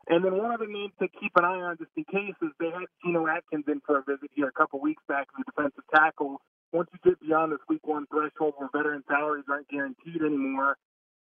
And 0.08 0.24
then 0.24 0.36
one 0.36 0.52
other 0.52 0.66
name 0.66 0.90
to 1.00 1.08
keep 1.08 1.32
an 1.36 1.44
eye 1.44 1.60
on, 1.60 1.76
just 1.76 1.90
in 1.96 2.04
case, 2.04 2.36
is 2.40 2.48
they 2.58 2.70
had 2.70 2.88
Geno 3.04 3.26
Atkins 3.26 3.64
in 3.68 3.80
for 3.84 3.98
a 3.98 4.02
visit 4.02 4.30
here 4.34 4.48
a 4.48 4.52
couple 4.52 4.80
weeks 4.80 5.02
back 5.08 5.28
as 5.36 5.44
a 5.44 5.50
defensive 5.50 5.84
tackle. 5.94 6.40
Once 6.72 6.88
you 6.92 6.98
get 7.04 7.20
beyond 7.20 7.52
this 7.52 7.64
week 7.68 7.84
one 7.84 8.06
threshold 8.12 8.54
where 8.56 8.68
veteran 8.72 9.02
salaries 9.08 9.44
aren't 9.48 9.68
guaranteed 9.68 10.20
anymore, 10.20 10.76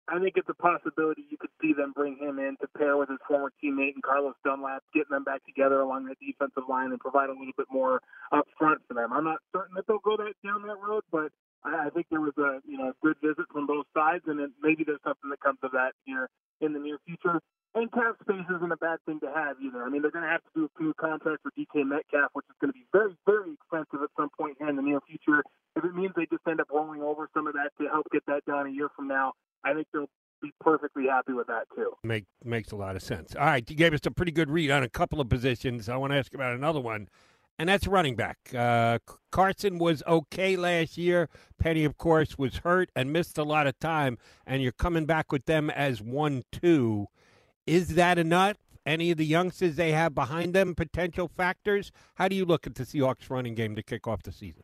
I 0.09 0.19
think 0.19 0.35
it's 0.37 0.49
a 0.49 0.54
possibility 0.54 1.25
you 1.30 1.38
could 1.38 1.54
see 1.62 1.73
them 1.73 1.92
bring 1.95 2.16
him 2.19 2.38
in 2.38 2.57
to 2.61 2.69
pair 2.76 2.97
with 2.97 3.09
his 3.09 3.19
former 3.28 3.52
teammate 3.62 3.95
and 3.95 4.02
Carlos 4.02 4.35
Dunlap, 4.45 4.83
getting 4.92 5.11
them 5.11 5.25
back 5.25 5.45
together 5.47 5.80
along 5.80 6.07
that 6.07 6.19
defensive 6.19 6.69
line 6.69 6.90
and 6.90 6.99
provide 6.99 7.28
a 7.28 7.33
little 7.33 7.54
bit 7.57 7.69
more 7.71 8.00
up 8.33 8.47
front 8.59 8.80
for 8.88 8.95
them. 8.95 9.12
I'm 9.12 9.25
not 9.25 9.38
certain 9.54 9.75
that 9.76 9.87
they'll 9.87 10.02
go 10.02 10.16
that 10.16 10.35
down 10.42 10.62
that 10.66 10.78
road, 10.83 11.04
but 11.12 11.30
I, 11.64 11.90
think 11.90 12.07
there 12.11 12.21
was 12.21 12.37
a 12.38 12.59
you 12.66 12.78
know 12.78 12.92
good 13.02 13.16
visit 13.23 13.45
from 13.52 13.66
both 13.66 13.87
sides, 13.95 14.25
and 14.26 14.40
then 14.40 14.52
maybe 14.62 14.85
there's 14.85 15.02
something 15.04 15.30
that 15.30 15.40
comes 15.40 15.59
of 15.62 15.73
that 15.73 15.92
here 16.04 16.28
in 16.61 16.73
the 16.73 16.80
near 16.80 16.99
future. 17.07 17.40
And 17.75 17.92
cap 17.92 18.16
space 18.21 18.49
isn't 18.50 18.73
a 18.73 18.76
bad 18.76 18.99
thing 19.07 19.21
to 19.21 19.30
have 19.30 19.54
either. 19.62 19.85
I 19.85 19.88
mean, 19.88 20.02
they're 20.02 20.11
going 20.11 20.26
to 20.26 20.30
have 20.30 20.42
to 20.42 20.50
do 20.57 20.66
a 20.66 20.83
new 20.83 20.95
contract 20.95 21.47
for 21.47 21.54
DK 21.54 21.87
Metcalf, 21.87 22.30
which 22.33 22.47
is 22.50 22.57
going 22.61 22.73
to 22.73 22.78
be 22.78 22.87
very, 22.90 23.14
very 23.26 23.54
expensive 23.54 24.02
at 24.02 24.11
some 24.19 24.28
point 24.35 24.57
here 24.59 24.69
in 24.69 24.75
the 24.75 24.83
near 24.83 24.99
future. 25.07 25.45
If 25.76 25.85
it 25.85 25.95
means 25.95 26.11
they 26.16 26.26
just 26.26 26.42
end 26.50 26.61
up 26.61 26.66
rolling 26.75 27.00
over 27.00 27.30
some 27.33 27.47
of 27.47 27.54
that 27.54 27.71
to 27.78 27.87
help 27.87 28.11
get 28.11 28.26
that 28.26 28.45
done 28.45 28.66
a 28.66 28.71
year 28.71 28.88
from 28.97 29.07
now, 29.07 29.35
I 29.64 29.75
think 29.75 29.87
they'll 29.93 30.09
be 30.43 30.52
perfectly 30.61 31.07
happy 31.07 31.33
with 31.33 31.47
that 31.49 31.64
too. 31.75 31.93
Make 32.02 32.25
makes 32.45 32.73
a 32.73 32.76
lot 32.76 32.97
of 32.97 33.02
sense. 33.02 33.35
All 33.37 33.45
right, 33.45 33.69
you 33.69 33.76
gave 33.76 33.93
us 33.93 34.00
a 34.05 34.11
pretty 34.11 34.33
good 34.33 34.50
read 34.50 34.71
on 34.71 34.83
a 34.83 34.88
couple 34.88 35.21
of 35.21 35.29
positions. 35.29 35.88
I 35.88 35.97
want 35.97 36.12
to 36.12 36.19
ask 36.19 36.33
about 36.35 36.55
another 36.55 36.81
one, 36.81 37.09
and 37.59 37.69
that's 37.69 37.87
running 37.87 38.17
back. 38.17 38.38
Uh, 38.57 38.99
Carson 39.31 39.79
was 39.79 40.02
okay 40.07 40.57
last 40.57 40.97
year. 40.97 41.29
Penny, 41.59 41.85
of 41.85 41.99
course, 41.99 42.38
was 42.38 42.59
hurt 42.59 42.90
and 42.97 43.12
missed 43.12 43.37
a 43.38 43.45
lot 43.45 43.67
of 43.67 43.79
time, 43.79 44.19
and 44.47 44.62
you're 44.62 44.73
coming 44.73 45.05
back 45.05 45.31
with 45.31 45.45
them 45.45 45.69
as 45.71 46.00
one 46.00 46.43
two. 46.50 47.07
Is 47.67 47.95
that 47.97 48.19
enough? 48.19 48.57
Any 48.87 49.11
of 49.11 49.19
the 49.19 49.26
youngsters 49.26 49.76
they 49.76 49.93
have 49.93 50.14
behind 50.14 50.55
them 50.55 50.75
potential 50.75 51.29
factors? 51.29 51.93
How 52.14 52.29
do 52.29 52.35
you 52.35 52.47
look 52.47 52.67
at 52.67 52.75
the 52.75 52.85
Seahawks 52.85 53.29
running 53.29 53.55
game 53.55 53.76
to 53.76 53.83
kick 53.83 54.09
off 54.09 54.23
the 54.23 54.33
season? 54.33 54.62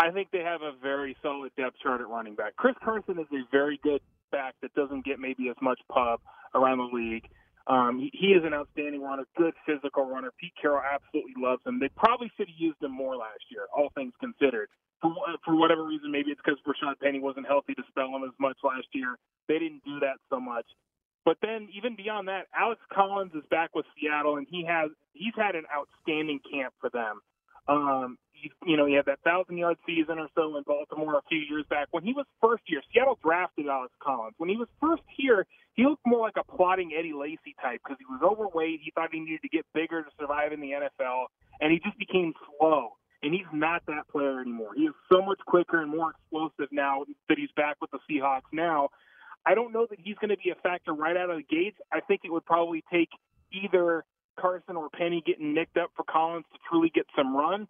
I 0.00 0.10
think 0.10 0.30
they 0.32 0.40
have 0.40 0.62
a 0.62 0.72
very 0.80 1.14
solid 1.22 1.52
depth 1.58 1.76
chart 1.82 2.00
at 2.00 2.08
running 2.08 2.34
back. 2.34 2.56
Chris 2.56 2.74
Carson 2.82 3.18
is 3.18 3.26
a 3.32 3.44
very 3.52 3.78
good 3.82 4.00
back 4.32 4.54
that 4.62 4.72
doesn't 4.74 5.04
get 5.04 5.20
maybe 5.20 5.50
as 5.50 5.56
much 5.60 5.78
pub 5.92 6.20
around 6.54 6.78
the 6.78 6.88
league. 6.88 7.28
Um, 7.66 8.00
he, 8.00 8.28
is 8.28 8.42
an 8.42 8.54
outstanding 8.54 9.02
runner, 9.02 9.24
good 9.36 9.52
physical 9.66 10.08
runner. 10.08 10.32
Pete 10.40 10.54
Carroll 10.60 10.80
absolutely 10.80 11.34
loves 11.36 11.60
him. 11.66 11.78
They 11.78 11.90
probably 11.90 12.32
should 12.36 12.48
have 12.48 12.56
used 12.58 12.82
him 12.82 12.96
more 12.96 13.14
last 13.14 13.44
year, 13.50 13.68
all 13.76 13.92
things 13.94 14.14
considered. 14.20 14.70
For, 15.02 15.12
for 15.44 15.54
whatever 15.54 15.84
reason, 15.84 16.10
maybe 16.10 16.30
it's 16.30 16.40
because 16.42 16.58
Rashaad 16.64 16.98
Penny 17.00 17.20
wasn't 17.20 17.46
healthy 17.46 17.74
to 17.74 17.82
spell 17.88 18.08
him 18.08 18.24
as 18.24 18.34
much 18.40 18.56
last 18.64 18.88
year. 18.92 19.18
They 19.48 19.58
didn't 19.58 19.84
do 19.84 20.00
that 20.00 20.16
so 20.30 20.40
much. 20.40 20.64
But 21.26 21.36
then, 21.42 21.68
even 21.76 21.94
beyond 21.94 22.28
that, 22.28 22.48
Alex 22.56 22.80
Collins 22.90 23.32
is 23.34 23.44
back 23.50 23.74
with 23.74 23.84
Seattle, 23.94 24.36
and 24.36 24.46
he 24.50 24.64
has 24.64 24.90
he's 25.12 25.36
had 25.36 25.54
an 25.54 25.64
outstanding 25.68 26.40
camp 26.50 26.72
for 26.80 26.88
them. 26.88 27.20
Um, 27.68 28.18
you 28.66 28.76
know, 28.76 28.86
he 28.86 28.94
had 28.94 29.06
that 29.06 29.20
thousand 29.24 29.56
yard 29.56 29.76
season 29.86 30.18
or 30.18 30.28
so 30.34 30.56
in 30.56 30.62
Baltimore 30.64 31.18
a 31.18 31.22
few 31.28 31.38
years 31.38 31.64
back. 31.68 31.88
When 31.90 32.04
he 32.04 32.12
was 32.12 32.26
first 32.40 32.62
year, 32.66 32.80
Seattle 32.92 33.18
drafted 33.22 33.66
Alex 33.66 33.92
Collins. 34.02 34.34
When 34.38 34.48
he 34.48 34.56
was 34.56 34.68
first 34.80 35.02
here, 35.16 35.46
he 35.74 35.84
looked 35.84 36.06
more 36.06 36.20
like 36.20 36.36
a 36.36 36.44
plotting 36.44 36.92
Eddie 36.96 37.12
Lacy 37.12 37.54
type 37.60 37.80
because 37.82 37.98
he 37.98 38.06
was 38.06 38.20
overweight. 38.22 38.80
He 38.82 38.90
thought 38.94 39.10
he 39.12 39.20
needed 39.20 39.42
to 39.42 39.48
get 39.48 39.66
bigger 39.74 40.02
to 40.02 40.10
survive 40.18 40.52
in 40.52 40.60
the 40.60 40.70
NFL, 40.72 41.26
and 41.60 41.72
he 41.72 41.78
just 41.78 41.98
became 41.98 42.34
slow. 42.58 42.90
And 43.22 43.34
he's 43.34 43.48
not 43.52 43.82
that 43.86 44.08
player 44.10 44.40
anymore. 44.40 44.70
He 44.74 44.84
is 44.84 44.94
so 45.12 45.20
much 45.20 45.38
quicker 45.46 45.82
and 45.82 45.90
more 45.90 46.12
explosive 46.12 46.72
now 46.72 47.04
that 47.28 47.38
he's 47.38 47.50
back 47.54 47.76
with 47.80 47.90
the 47.90 47.98
Seahawks 48.10 48.48
now. 48.52 48.88
I 49.44 49.54
don't 49.54 49.72
know 49.72 49.86
that 49.88 49.98
he's 50.00 50.16
going 50.16 50.30
to 50.30 50.36
be 50.42 50.50
a 50.50 50.54
factor 50.62 50.92
right 50.92 51.16
out 51.16 51.30
of 51.30 51.36
the 51.36 51.42
gates. 51.42 51.76
I 51.92 52.00
think 52.00 52.22
it 52.24 52.32
would 52.32 52.44
probably 52.46 52.82
take 52.90 53.10
either 53.52 54.04
Carson 54.38 54.76
or 54.76 54.88
Penny 54.90 55.22
getting 55.24 55.54
nicked 55.54 55.76
up 55.76 55.90
for 55.96 56.04
Collins 56.04 56.46
to 56.52 56.58
truly 56.68 56.90
get 56.94 57.06
some 57.16 57.36
run. 57.36 57.68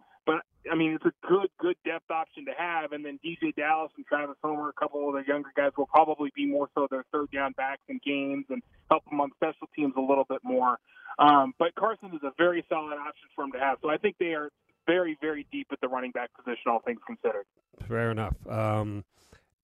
I 0.70 0.74
mean, 0.74 0.92
it's 0.92 1.04
a 1.04 1.26
good, 1.26 1.48
good 1.58 1.76
depth 1.84 2.10
option 2.10 2.44
to 2.46 2.52
have. 2.56 2.92
And 2.92 3.04
then 3.04 3.18
DeeJay 3.24 3.54
Dallas 3.56 3.92
and 3.96 4.06
Travis 4.06 4.36
Homer, 4.42 4.68
a 4.68 4.72
couple 4.72 5.08
of 5.08 5.14
the 5.14 5.22
younger 5.26 5.50
guys, 5.56 5.72
will 5.76 5.86
probably 5.86 6.30
be 6.34 6.46
more 6.46 6.68
so 6.74 6.86
their 6.90 7.04
third 7.12 7.30
down 7.30 7.52
backs 7.56 7.82
in 7.88 8.00
games 8.04 8.46
and 8.50 8.62
help 8.90 9.04
them 9.08 9.20
on 9.20 9.30
special 9.36 9.68
teams 9.74 9.94
a 9.96 10.00
little 10.00 10.26
bit 10.28 10.40
more. 10.42 10.78
Um, 11.18 11.54
but 11.58 11.74
Carson 11.74 12.10
is 12.14 12.22
a 12.22 12.32
very 12.36 12.64
solid 12.68 12.94
option 12.94 13.28
for 13.34 13.44
him 13.44 13.52
to 13.52 13.58
have. 13.58 13.78
So 13.82 13.90
I 13.90 13.96
think 13.96 14.16
they 14.18 14.34
are 14.34 14.50
very, 14.86 15.16
very 15.20 15.46
deep 15.52 15.68
at 15.72 15.80
the 15.80 15.88
running 15.88 16.10
back 16.10 16.30
position, 16.34 16.64
all 16.66 16.80
things 16.80 17.00
considered. 17.06 17.44
Fair 17.86 18.10
enough. 18.10 18.34
Um, 18.48 19.04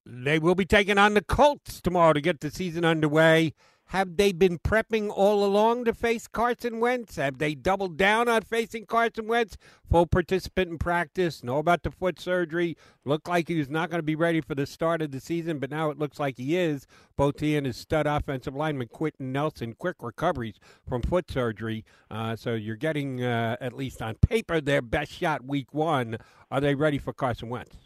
they 0.05 0.38
will 0.38 0.55
be 0.55 0.65
taking 0.65 0.99
on 0.99 1.15
the 1.15 1.23
Colts 1.23 1.81
tomorrow 1.81 2.12
to 2.12 2.21
get 2.21 2.41
the 2.41 2.50
season 2.50 2.85
underway. 2.85 3.53
Have 3.90 4.16
they 4.16 4.33
been 4.33 4.59
prepping 4.59 5.11
all 5.14 5.45
along 5.45 5.85
to 5.85 5.95
face 5.95 6.26
Carson 6.26 6.81
Wentz? 6.81 7.16
Have 7.16 7.38
they 7.38 7.55
doubled 7.55 7.97
down 7.97 8.28
on 8.28 8.43
facing 8.43 8.85
Carson 8.85 9.28
Wentz? 9.28 9.57
Full 9.88 10.07
participant 10.07 10.73
in 10.73 10.78
practice, 10.78 11.45
know 11.45 11.59
about 11.59 11.85
the 11.85 11.93
foot 11.93 12.19
surgery. 12.19 12.76
Looked 13.05 13.28
like 13.28 13.47
he 13.47 13.57
was 13.57 13.71
not 13.71 13.88
going 13.88 14.00
to 14.00 14.05
be 14.05 14.16
ready 14.16 14.40
for 14.40 14.57
the 14.57 14.66
start 14.66 15.02
of 15.02 15.12
the 15.12 15.21
season, 15.21 15.61
but 15.61 15.71
now 15.71 15.90
it 15.90 15.99
looks 16.00 16.19
like 16.19 16.37
he 16.37 16.57
is. 16.57 16.88
Both 17.16 17.38
he 17.38 17.57
and 17.57 17.64
his 17.64 17.76
stud 17.76 18.09
offensive 18.09 18.57
lineman 18.57 18.88
Quenton 18.88 19.31
Nelson, 19.31 19.75
quick 19.75 19.97
recoveries 20.00 20.59
from 20.88 21.02
foot 21.02 21.31
surgery. 21.31 21.85
Uh, 22.11 22.35
so 22.35 22.55
you're 22.55 22.75
getting, 22.75 23.23
uh, 23.23 23.57
at 23.61 23.73
least 23.73 24.02
on 24.02 24.16
paper, 24.16 24.61
their 24.61 24.83
best 24.83 25.12
shot 25.12 25.45
week 25.45 25.73
one. 25.73 26.19
Are 26.50 26.61
they 26.61 26.75
ready 26.75 26.99
for 26.99 27.12
Carson 27.12 27.50
Wentz? 27.50 27.76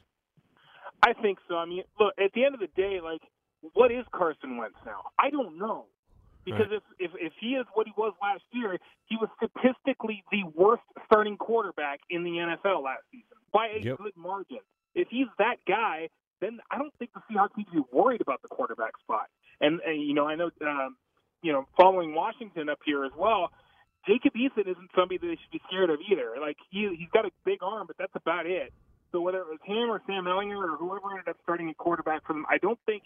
I 1.03 1.13
think 1.13 1.39
so. 1.47 1.57
I 1.57 1.67
mean, 1.67 1.83
look, 1.99 2.15
at 2.19 2.33
the 2.33 2.47
end 2.47 2.55
of 2.55 2.61
the 2.61 2.69
day, 2.75 3.01
like– 3.03 3.21
what 3.75 3.91
is 3.91 4.05
Carson 4.13 4.57
Wentz 4.57 4.77
now? 4.85 5.03
I 5.19 5.31
don't 5.31 5.59
know. 5.59 5.87
Because 6.45 6.69
right. 6.71 6.81
if, 6.99 7.13
if 7.13 7.21
if 7.21 7.33
he 7.39 7.49
is 7.49 7.67
what 7.75 7.87
he 7.87 7.93
was 7.97 8.15
last 8.21 8.43
year, 8.53 8.79
he 9.07 9.17
was 9.17 9.29
statistically 9.37 10.25
the 10.33 10.43
worst 10.55 10.83
starting 11.05 11.37
quarterback 11.37 12.01
in 12.09 12.25
the 12.25 12.31
NFL 12.31 12.83
last 12.83 13.03
season 13.11 13.37
by 13.53 13.69
a 13.69 13.81
yep. 13.81 13.99
good 13.99 14.17
margin. 14.17 14.65
If 14.95 15.09
he's 15.11 15.27
that 15.39 15.57
guy, 15.69 16.09
then 16.41 16.59
I 16.71 16.79
don't 16.79 16.93
think 16.99 17.11
the 17.13 17.21
Seahawks 17.31 17.57
need 17.57 17.67
to 17.67 17.73
be 17.73 17.83
worried 17.93 18.23
about 18.23 18.43
the 18.43 18.49
quarterback 18.49 18.93
spot. 19.03 19.27
And, 19.61 19.81
and 19.87 20.03
you 20.03 20.15
know, 20.15 20.27
I 20.27 20.35
know, 20.35 20.51
um, 20.63 20.97
you 21.43 21.53
know, 21.53 21.67
following 21.77 22.15
Washington 22.15 22.69
up 22.71 22.79
here 22.85 23.05
as 23.05 23.13
well, 23.17 23.51
Jacob 24.07 24.33
Eason 24.35 24.67
isn't 24.67 24.91
somebody 24.97 25.19
that 25.19 25.27
they 25.27 25.37
should 25.37 25.53
be 25.53 25.61
scared 25.69 25.91
of 25.91 25.99
either. 26.11 26.37
Like 26.41 26.57
he 26.71 26.89
he's 26.99 27.11
got 27.13 27.27
a 27.27 27.31
big 27.45 27.63
arm, 27.63 27.87
but 27.87 27.97
that's 27.99 28.17
about 28.17 28.47
it. 28.47 28.73
So 29.13 29.21
whether 29.21 29.39
it 29.39 29.47
was 29.47 29.59
him 29.65 29.91
or 29.91 30.01
Sam 30.07 30.25
Ehlinger 30.25 30.57
or 30.57 30.77
whoever 30.77 31.11
ended 31.11 31.29
up 31.29 31.37
starting 31.43 31.69
a 31.69 31.75
quarterback 31.75 32.27
for 32.27 32.33
them, 32.33 32.47
I 32.49 32.59
don't 32.59 32.79
think 32.87 33.03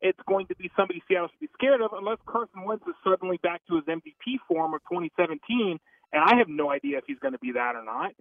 it's 0.00 0.18
going 0.26 0.46
to 0.46 0.56
be 0.56 0.70
somebody 0.76 1.02
Seattle 1.08 1.28
should 1.28 1.40
be 1.40 1.52
scared 1.54 1.80
of 1.80 1.90
unless 1.92 2.18
Carson 2.26 2.64
Wentz 2.64 2.84
is 2.86 2.94
suddenly 3.04 3.38
back 3.42 3.62
to 3.68 3.76
his 3.76 3.84
MVP 3.84 4.38
form 4.46 4.74
of 4.74 4.80
2017, 4.90 5.78
and 6.12 6.22
I 6.22 6.36
have 6.38 6.48
no 6.48 6.70
idea 6.70 6.98
if 6.98 7.04
he's 7.06 7.18
going 7.18 7.32
to 7.32 7.38
be 7.38 7.52
that 7.52 7.74
or 7.74 7.84
not. 7.84 8.12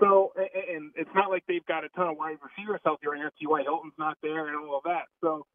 So, 0.00 0.32
and 0.36 0.90
it's 0.96 1.10
not 1.14 1.30
like 1.30 1.44
they've 1.46 1.64
got 1.66 1.84
a 1.84 1.88
ton 1.90 2.08
of 2.08 2.16
wide 2.16 2.38
receivers 2.42 2.80
out 2.86 2.98
there, 3.02 3.14
and 3.14 3.30
T.Y. 3.38 3.62
Hilton's 3.62 3.94
not 3.98 4.18
there, 4.22 4.48
and 4.48 4.56
all 4.56 4.78
of 4.78 4.84
that. 4.84 5.06
So, 5.20 5.46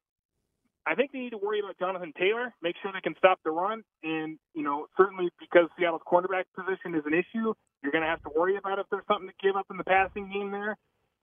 I 0.86 0.96
think 0.96 1.12
they 1.12 1.20
need 1.20 1.32
to 1.32 1.38
worry 1.38 1.60
about 1.60 1.78
Jonathan 1.78 2.14
Taylor, 2.18 2.54
make 2.62 2.76
sure 2.82 2.92
they 2.94 3.02
can 3.02 3.16
stop 3.18 3.40
the 3.44 3.52
run, 3.52 3.84
and 4.04 4.40
you 4.56 4.64
know 4.64 4.88
certainly 4.96 5.30
because 5.38 5.68
Seattle's 5.78 6.02
cornerback 6.08 6.46
position 6.56 6.96
is 6.96 7.04
an 7.06 7.14
issue, 7.14 7.54
you're 7.84 7.92
going 7.92 8.04
to 8.04 8.10
have 8.10 8.24
to 8.24 8.30
worry 8.36 8.56
about 8.56 8.80
if 8.80 8.86
there's 8.90 9.04
something 9.08 9.28
to 9.28 9.36
give 9.44 9.58
up 9.58 9.68
in 9.70 9.76
the 9.76 9.84
passing 9.84 10.32
game 10.32 10.52
there. 10.52 10.78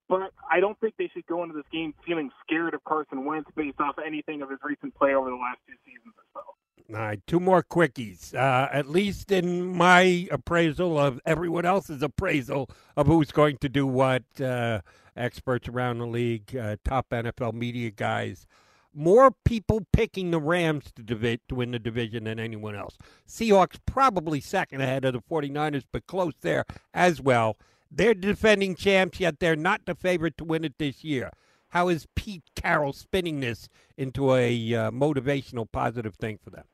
But 0.09 0.33
I 0.51 0.61
don't 0.61 0.79
think 0.81 0.95
they 0.99 1.11
should 1.15 1.27
go 1.27 1.43
into 1.43 1.55
this 1.55 1.65
game 1.73 1.95
feeling 2.07 2.31
scared 2.47 2.75
of 2.75 2.85
Carson 2.85 3.25
Wentz 3.25 3.51
based 3.57 3.81
off 3.81 3.97
anything 4.05 4.43
of 4.43 4.51
his 4.51 4.59
recent 4.63 4.95
play 4.95 5.15
over 5.15 5.31
the 5.31 5.37
last 5.37 5.59
two 5.67 5.75
seasons 5.85 6.15
or 6.17 6.25
so. 6.43 6.95
All 6.95 7.01
right, 7.01 7.27
two 7.27 7.41
more 7.41 7.63
quickies. 7.63 8.35
Uh, 8.35 8.69
at 8.71 8.89
least 8.89 9.33
in 9.33 9.65
my 9.65 10.29
appraisal 10.31 10.99
of 10.99 11.19
everyone 11.25 11.65
else's 11.65 12.03
appraisal 12.03 12.69
of 12.97 13.07
who's 13.07 13.33
going 13.33 13.57
to 13.59 13.71
do 13.71 13.87
what, 13.87 14.25
uh, 14.39 14.83
experts 15.17 15.69
around 15.69 15.99
the 15.99 16.07
league, 16.07 16.55
uh, 16.57 16.77
top 16.85 17.09
NFL 17.11 17.55
media 17.55 17.91
guys, 17.91 18.47
more 18.93 19.31
people 19.45 19.87
picking 19.93 20.31
the 20.31 20.41
Rams 20.41 20.93
to, 20.95 21.03
divi- 21.03 21.41
to 21.49 21.55
win 21.55 21.73
the 21.73 21.79
division 21.79 22.25
than 22.25 22.39
anyone 22.39 22.77
else. 22.77 22.97
Seahawks 23.29 23.79
probably 23.87 24.41
second 24.41 24.81
ahead 24.81 25.05
of 25.05 25.13
the 25.15 25.21
49ers, 25.21 25.85
but 25.91 26.07
close 26.07 26.35
there 26.43 26.65
as 26.93 27.21
well. 27.21 27.57
They're 27.97 28.15
defending 28.15 28.75
champs, 28.75 29.21
yet 29.21 29.39
they're 29.39 29.55
not 29.55 29.83
the 29.87 29.95
favorite 29.95 30.37
to 30.39 30.45
win 30.45 30.65
it 30.65 30.75
this 30.79 31.05
year. 31.05 31.31
How 31.69 31.89
is 31.89 32.07
Pete 32.17 32.45
Carroll 32.57 32.93
spinning 32.93 33.41
this 33.41 33.69
into 33.97 34.35
a 34.35 34.75
uh, 34.75 34.91
motivational, 34.91 35.71
positive 35.71 36.15
thing 36.17 36.39
for 36.43 36.51
them? 36.51 36.65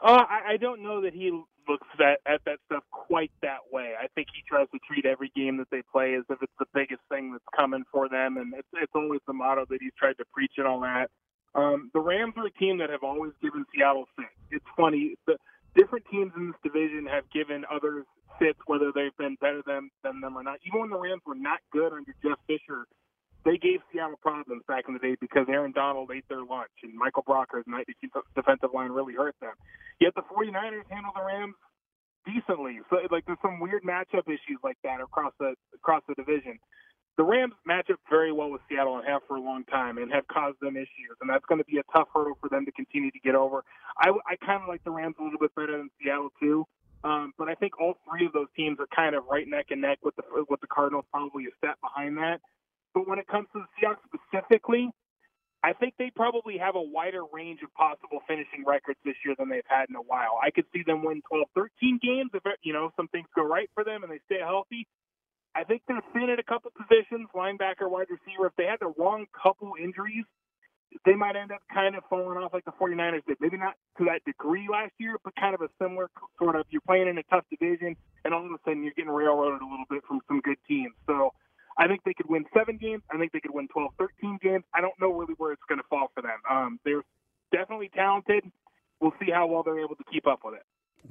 Uh, 0.00 0.24
I, 0.28 0.52
I 0.52 0.56
don't 0.56 0.82
know 0.82 1.00
that 1.02 1.14
he 1.14 1.30
looks 1.68 1.86
at, 1.98 2.20
at 2.26 2.40
that 2.46 2.58
stuff 2.66 2.82
quite 2.90 3.30
that 3.42 3.60
way. 3.72 3.94
I 3.98 4.08
think 4.14 4.28
he 4.34 4.42
tries 4.46 4.66
to 4.72 4.78
treat 4.86 5.06
every 5.06 5.30
game 5.34 5.56
that 5.58 5.68
they 5.70 5.82
play 5.90 6.14
as 6.14 6.24
if 6.28 6.42
it's 6.42 6.52
the 6.58 6.66
biggest 6.74 7.00
thing 7.08 7.32
that's 7.32 7.44
coming 7.56 7.84
for 7.90 8.08
them, 8.08 8.36
and 8.36 8.54
it's, 8.54 8.68
it's 8.74 8.92
always 8.94 9.20
the 9.26 9.32
motto 9.32 9.64
that 9.70 9.78
he's 9.80 9.94
tried 9.98 10.18
to 10.18 10.24
preach 10.32 10.52
and 10.58 10.66
all 10.66 10.80
that. 10.80 11.10
Um, 11.54 11.90
the 11.94 12.00
Rams 12.00 12.34
are 12.36 12.46
a 12.46 12.50
team 12.50 12.78
that 12.78 12.90
have 12.90 13.04
always 13.04 13.32
given 13.40 13.64
Seattle 13.74 14.06
fits. 14.16 14.28
It's 14.50 14.66
funny. 14.76 15.14
The, 15.26 15.36
different 15.76 16.04
teams 16.10 16.32
in 16.36 16.48
this 16.48 16.60
division 16.62 17.06
have 17.06 17.24
given 17.30 17.64
others 17.70 18.04
fits, 18.38 18.58
whether 18.66 18.90
they've 18.94 19.16
been 19.18 19.36
better 19.40 19.62
than, 19.66 19.90
than 20.02 20.20
them 20.20 20.36
or 20.36 20.42
not. 20.42 20.58
Even 20.66 20.80
when 20.80 20.90
the 20.90 20.98
Rams 20.98 21.22
were 21.26 21.38
not 21.38 21.58
good 21.72 21.92
under 21.92 22.14
Jeff 22.22 22.38
Fisher, 22.46 22.86
they 23.44 23.58
gave 23.58 23.80
Seattle 23.92 24.16
problems 24.22 24.62
back 24.66 24.84
in 24.88 24.94
the 24.94 25.00
day 25.00 25.16
because 25.20 25.46
Aaron 25.48 25.72
Donald 25.72 26.10
ate 26.10 26.24
their 26.28 26.42
lunch 26.42 26.72
and 26.82 26.94
Michael 26.96 27.22
Brockers' 27.22 27.66
night 27.66 27.86
defensive 28.34 28.70
line 28.72 28.90
really 28.90 29.14
hurt 29.14 29.36
them. 29.40 29.52
Yet 30.00 30.14
the 30.16 30.22
49ers 30.22 30.88
handled 30.88 31.14
the 31.14 31.22
Rams 31.22 31.54
decently. 32.24 32.80
So 32.88 32.96
like 33.12 33.26
there's 33.26 33.38
some 33.42 33.60
weird 33.60 33.84
matchup 33.84 34.26
issues 34.26 34.58
like 34.64 34.78
that 34.82 35.00
across 35.00 35.32
the 35.38 35.54
across 35.74 36.02
the 36.08 36.14
division. 36.14 36.58
The 37.16 37.22
Rams 37.22 37.54
match 37.64 37.90
up 37.90 38.00
very 38.10 38.32
well 38.32 38.50
with 38.50 38.60
Seattle 38.68 38.98
and 38.98 39.06
have 39.06 39.22
for 39.28 39.36
a 39.36 39.40
long 39.40 39.64
time 39.64 39.98
and 39.98 40.12
have 40.12 40.26
caused 40.26 40.58
them 40.60 40.76
issues, 40.76 41.14
and 41.20 41.30
that's 41.30 41.44
going 41.46 41.58
to 41.58 41.64
be 41.64 41.78
a 41.78 41.84
tough 41.94 42.08
hurdle 42.12 42.36
for 42.40 42.48
them 42.48 42.64
to 42.66 42.72
continue 42.72 43.10
to 43.12 43.20
get 43.20 43.36
over. 43.36 43.62
I, 43.98 44.10
I 44.26 44.34
kind 44.44 44.62
of 44.62 44.68
like 44.68 44.82
the 44.82 44.90
Rams 44.90 45.14
a 45.20 45.22
little 45.22 45.38
bit 45.38 45.54
better 45.54 45.78
than 45.78 45.90
Seattle 46.02 46.30
too. 46.40 46.66
Um, 47.04 47.34
but 47.36 47.48
I 47.48 47.54
think 47.54 47.78
all 47.78 47.94
three 48.08 48.24
of 48.26 48.32
those 48.32 48.48
teams 48.56 48.78
are 48.80 48.88
kind 48.94 49.14
of 49.14 49.24
right 49.30 49.46
neck 49.46 49.66
and 49.70 49.82
neck 49.82 49.98
with 50.02 50.16
the 50.16 50.22
with 50.48 50.60
the 50.60 50.66
Cardinals, 50.66 51.04
probably 51.12 51.44
a 51.44 51.54
step 51.58 51.78
behind 51.82 52.16
that. 52.16 52.40
But 52.94 53.06
when 53.06 53.18
it 53.18 53.28
comes 53.28 53.46
to 53.52 53.60
the 53.60 53.68
Seahawks 53.76 54.00
specifically, 54.08 54.90
I 55.62 55.72
think 55.74 55.94
they 55.98 56.10
probably 56.16 56.56
have 56.58 56.76
a 56.76 56.82
wider 56.82 57.22
range 57.32 57.60
of 57.62 57.72
possible 57.74 58.20
finishing 58.26 58.64
records 58.66 58.98
this 59.04 59.16
year 59.24 59.34
than 59.38 59.50
they've 59.50 59.68
had 59.68 59.88
in 59.88 59.96
a 59.96 60.02
while. 60.02 60.40
I 60.42 60.50
could 60.50 60.64
see 60.72 60.82
them 60.82 61.04
win 61.04 61.20
12, 61.28 61.44
13 61.54 62.00
games 62.02 62.30
if 62.32 62.42
you 62.62 62.72
know 62.72 62.90
some 62.96 63.08
things 63.08 63.28
go 63.36 63.42
right 63.44 63.68
for 63.74 63.84
them 63.84 64.02
and 64.02 64.10
they 64.10 64.20
stay 64.24 64.40
healthy. 64.40 64.88
I 65.54 65.64
think 65.64 65.82
they're 65.88 66.02
thin 66.12 66.30
at 66.30 66.38
a 66.38 66.42
couple 66.44 66.70
positions, 66.76 67.28
linebacker, 67.34 67.90
wide 67.90 68.08
receiver. 68.10 68.46
If 68.46 68.56
they 68.56 68.66
had 68.66 68.80
the 68.80 68.92
wrong 68.98 69.26
couple 69.40 69.72
injuries, 69.82 70.24
they 71.04 71.14
might 71.14 71.36
end 71.36 71.52
up 71.52 71.62
kind 71.72 71.96
of 71.96 72.04
falling 72.08 72.38
off 72.38 72.52
like 72.52 72.64
the 72.64 72.72
49ers 72.72 73.24
did. 73.26 73.38
Maybe 73.40 73.56
not 73.56 73.74
to 73.98 74.04
that 74.06 74.24
degree 74.24 74.68
last 74.70 74.92
year, 74.98 75.16
but 75.24 75.34
kind 75.36 75.54
of 75.54 75.60
a 75.62 75.68
similar 75.82 76.08
sort 76.38 76.56
of 76.56 76.66
you're 76.70 76.82
playing 76.86 77.08
in 77.08 77.18
a 77.18 77.22
tough 77.24 77.44
division 77.50 77.96
and 78.24 78.34
all 78.34 78.44
of 78.44 78.52
a 78.52 78.58
sudden 78.64 78.82
you're 78.82 78.94
getting 78.96 79.10
railroaded 79.12 79.60
a 79.62 79.64
little 79.64 79.86
bit 79.90 80.02
from 80.06 80.20
some 80.28 80.40
good 80.40 80.58
teams. 80.68 80.94
So 81.06 81.32
I 81.78 81.88
think 81.88 82.02
they 82.04 82.14
could 82.14 82.28
win 82.28 82.44
seven 82.56 82.78
games. 82.78 83.02
I 83.12 83.18
think 83.18 83.32
they 83.32 83.40
could 83.40 83.54
win 83.54 83.68
12, 83.68 83.92
13 83.98 84.38
games. 84.42 84.64
I 84.74 84.80
don't 84.80 84.94
know 85.00 85.12
really 85.12 85.34
where 85.38 85.52
it's 85.52 85.62
going 85.68 85.80
to 85.80 85.86
fall 85.90 86.10
for 86.14 86.22
them. 86.22 86.38
Um, 86.50 86.80
they're 86.84 87.02
definitely 87.52 87.90
talented. 87.94 88.44
We'll 89.00 89.14
see 89.20 89.30
how 89.32 89.46
well 89.46 89.62
they're 89.62 89.80
able 89.80 89.96
to 89.96 90.04
keep 90.12 90.26
up 90.26 90.40
with 90.44 90.54
it. 90.54 90.62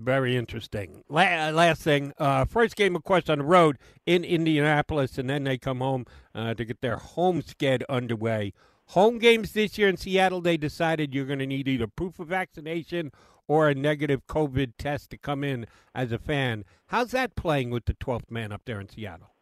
Very 0.04 0.36
interesting. 0.36 1.04
Uh, 1.10 1.52
last 1.54 1.82
thing, 1.82 2.12
uh, 2.18 2.44
first 2.44 2.76
game, 2.76 2.94
of 2.94 3.04
course, 3.06 3.30
on 3.30 3.38
the 3.38 3.46
road 3.46 3.78
in 4.06 4.26
Indianapolis, 4.26 5.18
and 5.18 5.30
then 5.30 5.46
they 5.46 5.58
come 5.58 5.80
home 5.80 6.06
uh, 6.36 6.54
to 6.56 6.66
get 6.66 6.82
their 6.82 6.98
home 6.98 7.42
sked 7.42 7.84
underway. 7.88 8.52
Home 8.88 9.18
games 9.18 9.54
this 9.54 9.78
year 9.78 9.88
in 9.88 9.96
Seattle, 9.96 10.42
they 10.42 10.58
decided 10.58 11.16
you're 11.16 11.26
going 11.26 11.40
to 11.40 11.48
need 11.48 11.70
either 11.70 11.88
proof 11.88 12.20
of 12.20 12.28
vaccination 12.28 13.12
or 13.48 13.70
a 13.70 13.76
negative 13.76 14.28
COVID 14.28 14.74
test 14.78 15.10
to 15.12 15.18
come 15.18 15.42
in 15.42 15.68
as 15.96 16.12
a 16.12 16.18
fan. 16.18 16.66
How's 16.88 17.12
that 17.12 17.36
playing 17.36 17.70
with 17.70 17.86
the 17.86 17.94
12th 17.94 18.30
man 18.30 18.52
up 18.52 18.64
there 18.66 18.82
in 18.82 18.90
Seattle? 18.90 19.34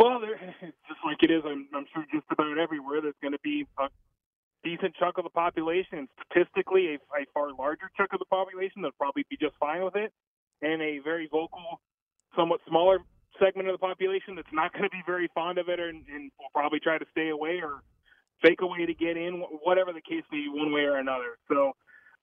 Well, 0.00 0.20
just 0.60 1.00
like 1.04 1.22
it 1.22 1.30
is, 1.30 1.42
I'm, 1.46 1.68
I'm 1.72 1.86
sure 1.94 2.04
just 2.12 2.26
about 2.32 2.58
everywhere, 2.58 3.00
there's 3.00 3.14
going 3.22 3.32
to 3.32 3.40
be 3.44 3.66
a 3.78 3.88
decent 4.64 4.94
chunk 4.96 5.18
of 5.18 5.24
the 5.24 5.30
population, 5.30 5.98
and 5.98 6.08
statistically 6.26 6.94
a, 6.94 6.98
a 7.14 7.24
far 7.32 7.52
larger 7.52 7.90
chunk 7.96 8.12
of 8.12 8.18
the 8.18 8.26
population 8.26 8.82
that'll 8.82 8.98
probably 8.98 9.24
be 9.28 9.36
just 9.36 9.54
fine 9.60 9.84
with 9.84 9.96
it, 9.96 10.12
and 10.62 10.82
a 10.82 10.98
very 11.04 11.28
vocal, 11.30 11.80
somewhat 12.36 12.60
smaller 12.66 12.98
segment 13.38 13.68
of 13.68 13.74
the 13.74 13.78
population 13.78 14.34
that's 14.34 14.52
not 14.52 14.72
going 14.72 14.84
to 14.84 14.90
be 14.90 15.02
very 15.06 15.28
fond 15.34 15.58
of 15.58 15.68
it 15.68 15.80
and, 15.80 16.04
and 16.12 16.30
will 16.38 16.52
probably 16.54 16.78
try 16.80 16.98
to 16.98 17.06
stay 17.10 17.30
away 17.30 17.60
or 17.62 17.82
fake 18.42 18.60
a 18.62 18.66
way 18.66 18.86
to 18.86 18.94
get 18.94 19.16
in, 19.16 19.42
whatever 19.62 19.92
the 19.92 20.00
case 20.00 20.22
may 20.30 20.38
be, 20.38 20.48
one 20.48 20.72
way 20.72 20.82
or 20.82 20.96
another. 20.96 21.38
So 21.48 21.72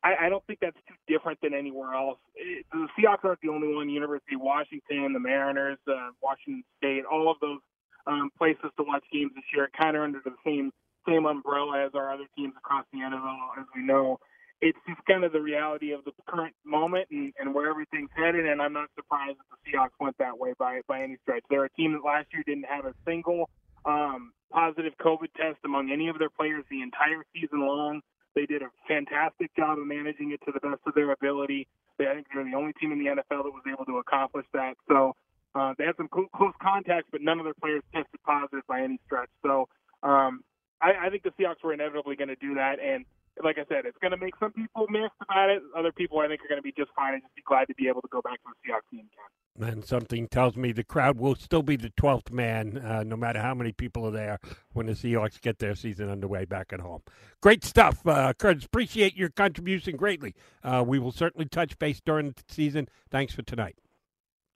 I, 0.03 0.29
don't 0.29 0.45
think 0.47 0.59
that's 0.61 0.77
too 0.87 0.95
different 1.07 1.39
than 1.41 1.53
anywhere 1.53 1.93
else. 1.93 2.17
The 2.35 2.87
Seahawks 2.97 3.23
aren't 3.23 3.41
the 3.41 3.49
only 3.49 3.73
one. 3.73 3.89
University 3.89 4.35
of 4.35 4.41
Washington, 4.41 5.13
the 5.13 5.19
Mariners, 5.19 5.77
uh, 5.87 6.09
Washington 6.23 6.63
State, 6.77 7.03
all 7.05 7.29
of 7.29 7.37
those 7.39 7.59
um, 8.07 8.31
places 8.37 8.71
to 8.77 8.83
watch 8.83 9.03
games 9.13 9.31
this 9.35 9.43
year, 9.53 9.69
kind 9.79 9.95
of 9.95 10.03
under 10.03 10.19
the 10.25 10.33
same 10.45 10.71
same 11.07 11.25
umbrella 11.25 11.85
as 11.85 11.91
our 11.95 12.11
other 12.13 12.25
teams 12.37 12.53
across 12.57 12.85
the 12.91 12.99
NFL, 12.99 13.59
as 13.59 13.65
we 13.75 13.83
know. 13.83 14.19
It's 14.61 14.77
just 14.87 15.01
kind 15.09 15.23
of 15.23 15.31
the 15.33 15.41
reality 15.41 15.91
of 15.91 16.05
the 16.05 16.11
current 16.29 16.53
moment 16.63 17.07
and, 17.09 17.33
and 17.39 17.53
where 17.53 17.69
everything's 17.69 18.11
headed, 18.15 18.45
and 18.45 18.61
I'm 18.61 18.73
not 18.73 18.89
surprised 18.95 19.37
that 19.39 19.49
the 19.49 19.57
Seahawks 19.65 19.97
went 19.99 20.17
that 20.19 20.37
way 20.37 20.53
by 20.59 20.81
by 20.87 21.01
any 21.01 21.17
stretch. 21.23 21.43
They're 21.49 21.65
a 21.65 21.71
team 21.71 21.93
that 21.93 22.05
last 22.05 22.27
year 22.31 22.43
didn't 22.45 22.69
have 22.69 22.85
a 22.85 22.93
single 23.05 23.49
um, 23.85 24.33
positive 24.51 24.93
COVID 25.01 25.33
test 25.35 25.57
among 25.65 25.91
any 25.91 26.09
of 26.09 26.19
their 26.19 26.29
players 26.29 26.63
the 26.69 26.81
entire 26.81 27.25
season 27.33 27.65
long. 27.65 28.01
They 28.35 28.45
did 28.45 28.61
a 28.61 28.69
fantastic 28.87 29.55
job 29.55 29.79
of 29.79 29.87
managing 29.87 30.31
it 30.31 30.39
to 30.45 30.51
the 30.51 30.59
best 30.59 30.81
of 30.85 30.93
their 30.93 31.11
ability. 31.11 31.67
They, 31.97 32.07
I 32.07 32.13
think 32.15 32.27
they're 32.33 32.43
the 32.43 32.55
only 32.55 32.73
team 32.79 32.91
in 32.91 32.99
the 32.99 33.11
NFL 33.11 33.43
that 33.43 33.51
was 33.51 33.63
able 33.67 33.85
to 33.85 33.97
accomplish 33.97 34.45
that. 34.53 34.75
So 34.87 35.15
uh, 35.53 35.73
they 35.77 35.85
had 35.85 35.97
some 35.97 36.09
cl- 36.13 36.29
close 36.35 36.53
contacts, 36.61 37.09
but 37.11 37.21
none 37.21 37.39
of 37.39 37.45
their 37.45 37.57
players 37.59 37.83
tested 37.93 38.19
positive 38.25 38.63
by 38.67 38.81
any 38.81 38.99
stretch. 39.05 39.29
So 39.43 39.67
um, 40.03 40.43
I, 40.81 41.07
I 41.07 41.09
think 41.09 41.23
the 41.23 41.31
Seahawks 41.31 41.63
were 41.63 41.73
inevitably 41.73 42.15
going 42.15 42.29
to 42.29 42.35
do 42.35 42.55
that. 42.55 42.79
And 42.79 43.05
like 43.43 43.57
I 43.57 43.65
said, 43.69 43.85
it's 43.85 43.97
going 43.99 44.11
to 44.11 44.17
make 44.17 44.33
some 44.39 44.51
people 44.51 44.87
miffed 44.89 45.15
about 45.21 45.49
it. 45.49 45.61
Other 45.77 45.91
people, 45.91 46.19
I 46.19 46.27
think, 46.27 46.41
are 46.41 46.47
going 46.47 46.59
to 46.59 46.63
be 46.63 46.73
just 46.77 46.91
fine 46.95 47.13
and 47.13 47.23
just 47.23 47.35
be 47.35 47.43
glad 47.45 47.65
to 47.65 47.75
be 47.75 47.87
able 47.87 48.01
to 48.01 48.07
go 48.09 48.21
back 48.21 48.41
to 48.43 48.49
the 48.49 48.69
Seahawks 48.69 48.89
team 48.89 48.99
again. 48.99 49.69
And 49.69 49.85
something 49.85 50.27
tells 50.27 50.55
me 50.55 50.71
the 50.71 50.83
crowd 50.83 51.17
will 51.17 51.35
still 51.35 51.61
be 51.61 51.75
the 51.75 51.89
12th 51.89 52.31
man, 52.31 52.77
uh, 52.77 53.03
no 53.03 53.17
matter 53.17 53.41
how 53.41 53.53
many 53.53 53.73
people 53.73 54.07
are 54.07 54.11
there 54.11 54.39
when 54.73 54.85
the 54.85 54.93
Seahawks 54.93 55.41
get 55.41 55.59
their 55.59 55.75
season 55.75 56.09
underway 56.09 56.45
back 56.45 56.71
at 56.71 56.79
home. 56.79 57.01
Great 57.41 57.63
stuff, 57.63 58.05
uh, 58.07 58.33
Curtis. 58.33 58.65
Appreciate 58.65 59.15
your 59.15 59.29
contribution 59.29 59.97
greatly. 59.97 60.33
Uh, 60.63 60.83
we 60.87 60.99
will 60.99 61.11
certainly 61.11 61.45
touch 61.45 61.77
base 61.79 62.01
during 62.03 62.31
the 62.31 62.43
season. 62.47 62.87
Thanks 63.09 63.33
for 63.33 63.41
tonight. 63.41 63.75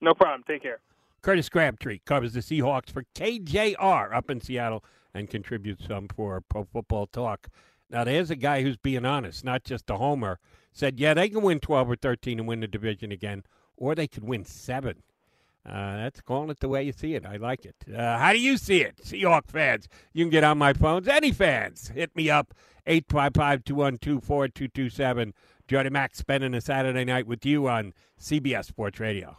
No 0.00 0.14
problem. 0.14 0.44
Take 0.46 0.62
care. 0.62 0.80
Curtis 1.22 1.48
Crabtree 1.48 2.00
covers 2.06 2.32
the 2.32 2.40
Seahawks 2.40 2.90
for 2.90 3.04
KJR 3.14 4.14
up 4.14 4.30
in 4.30 4.40
Seattle 4.40 4.84
and 5.16 5.30
contribute 5.30 5.80
some 5.80 6.08
for 6.08 6.40
Pro 6.40 6.64
Football 6.64 7.06
Talk. 7.06 7.48
Now, 7.88 8.04
there's 8.04 8.30
a 8.30 8.36
guy 8.36 8.62
who's 8.62 8.76
being 8.76 9.04
honest, 9.04 9.44
not 9.44 9.64
just 9.64 9.88
a 9.90 9.96
homer. 9.96 10.38
Said, 10.72 11.00
yeah, 11.00 11.14
they 11.14 11.28
can 11.28 11.42
win 11.42 11.58
12 11.60 11.90
or 11.90 11.96
13 11.96 12.38
and 12.38 12.48
win 12.48 12.60
the 12.60 12.66
division 12.66 13.10
again, 13.10 13.44
or 13.76 13.94
they 13.94 14.06
could 14.06 14.24
win 14.24 14.44
seven. 14.44 15.02
Uh, 15.64 15.96
that's 15.96 16.20
calling 16.20 16.50
it 16.50 16.60
the 16.60 16.68
way 16.68 16.82
you 16.82 16.92
see 16.92 17.14
it. 17.14 17.26
I 17.26 17.36
like 17.36 17.64
it. 17.64 17.74
Uh, 17.92 18.18
how 18.18 18.32
do 18.32 18.38
you 18.38 18.56
see 18.56 18.82
it, 18.82 18.98
Seahawk 19.02 19.48
fans? 19.48 19.88
You 20.12 20.24
can 20.24 20.30
get 20.30 20.44
on 20.44 20.58
my 20.58 20.72
phones. 20.72 21.08
Any 21.08 21.32
fans, 21.32 21.88
hit 21.88 22.14
me 22.14 22.30
up, 22.30 22.54
855 22.86 23.64
212 23.64 24.22
4227. 24.22 25.34
Jody 25.66 25.90
Mac 25.90 26.14
spending 26.14 26.54
a 26.54 26.60
Saturday 26.60 27.04
night 27.04 27.26
with 27.26 27.44
you 27.44 27.68
on 27.68 27.94
CBS 28.20 28.66
Sports 28.66 29.00
Radio. 29.00 29.38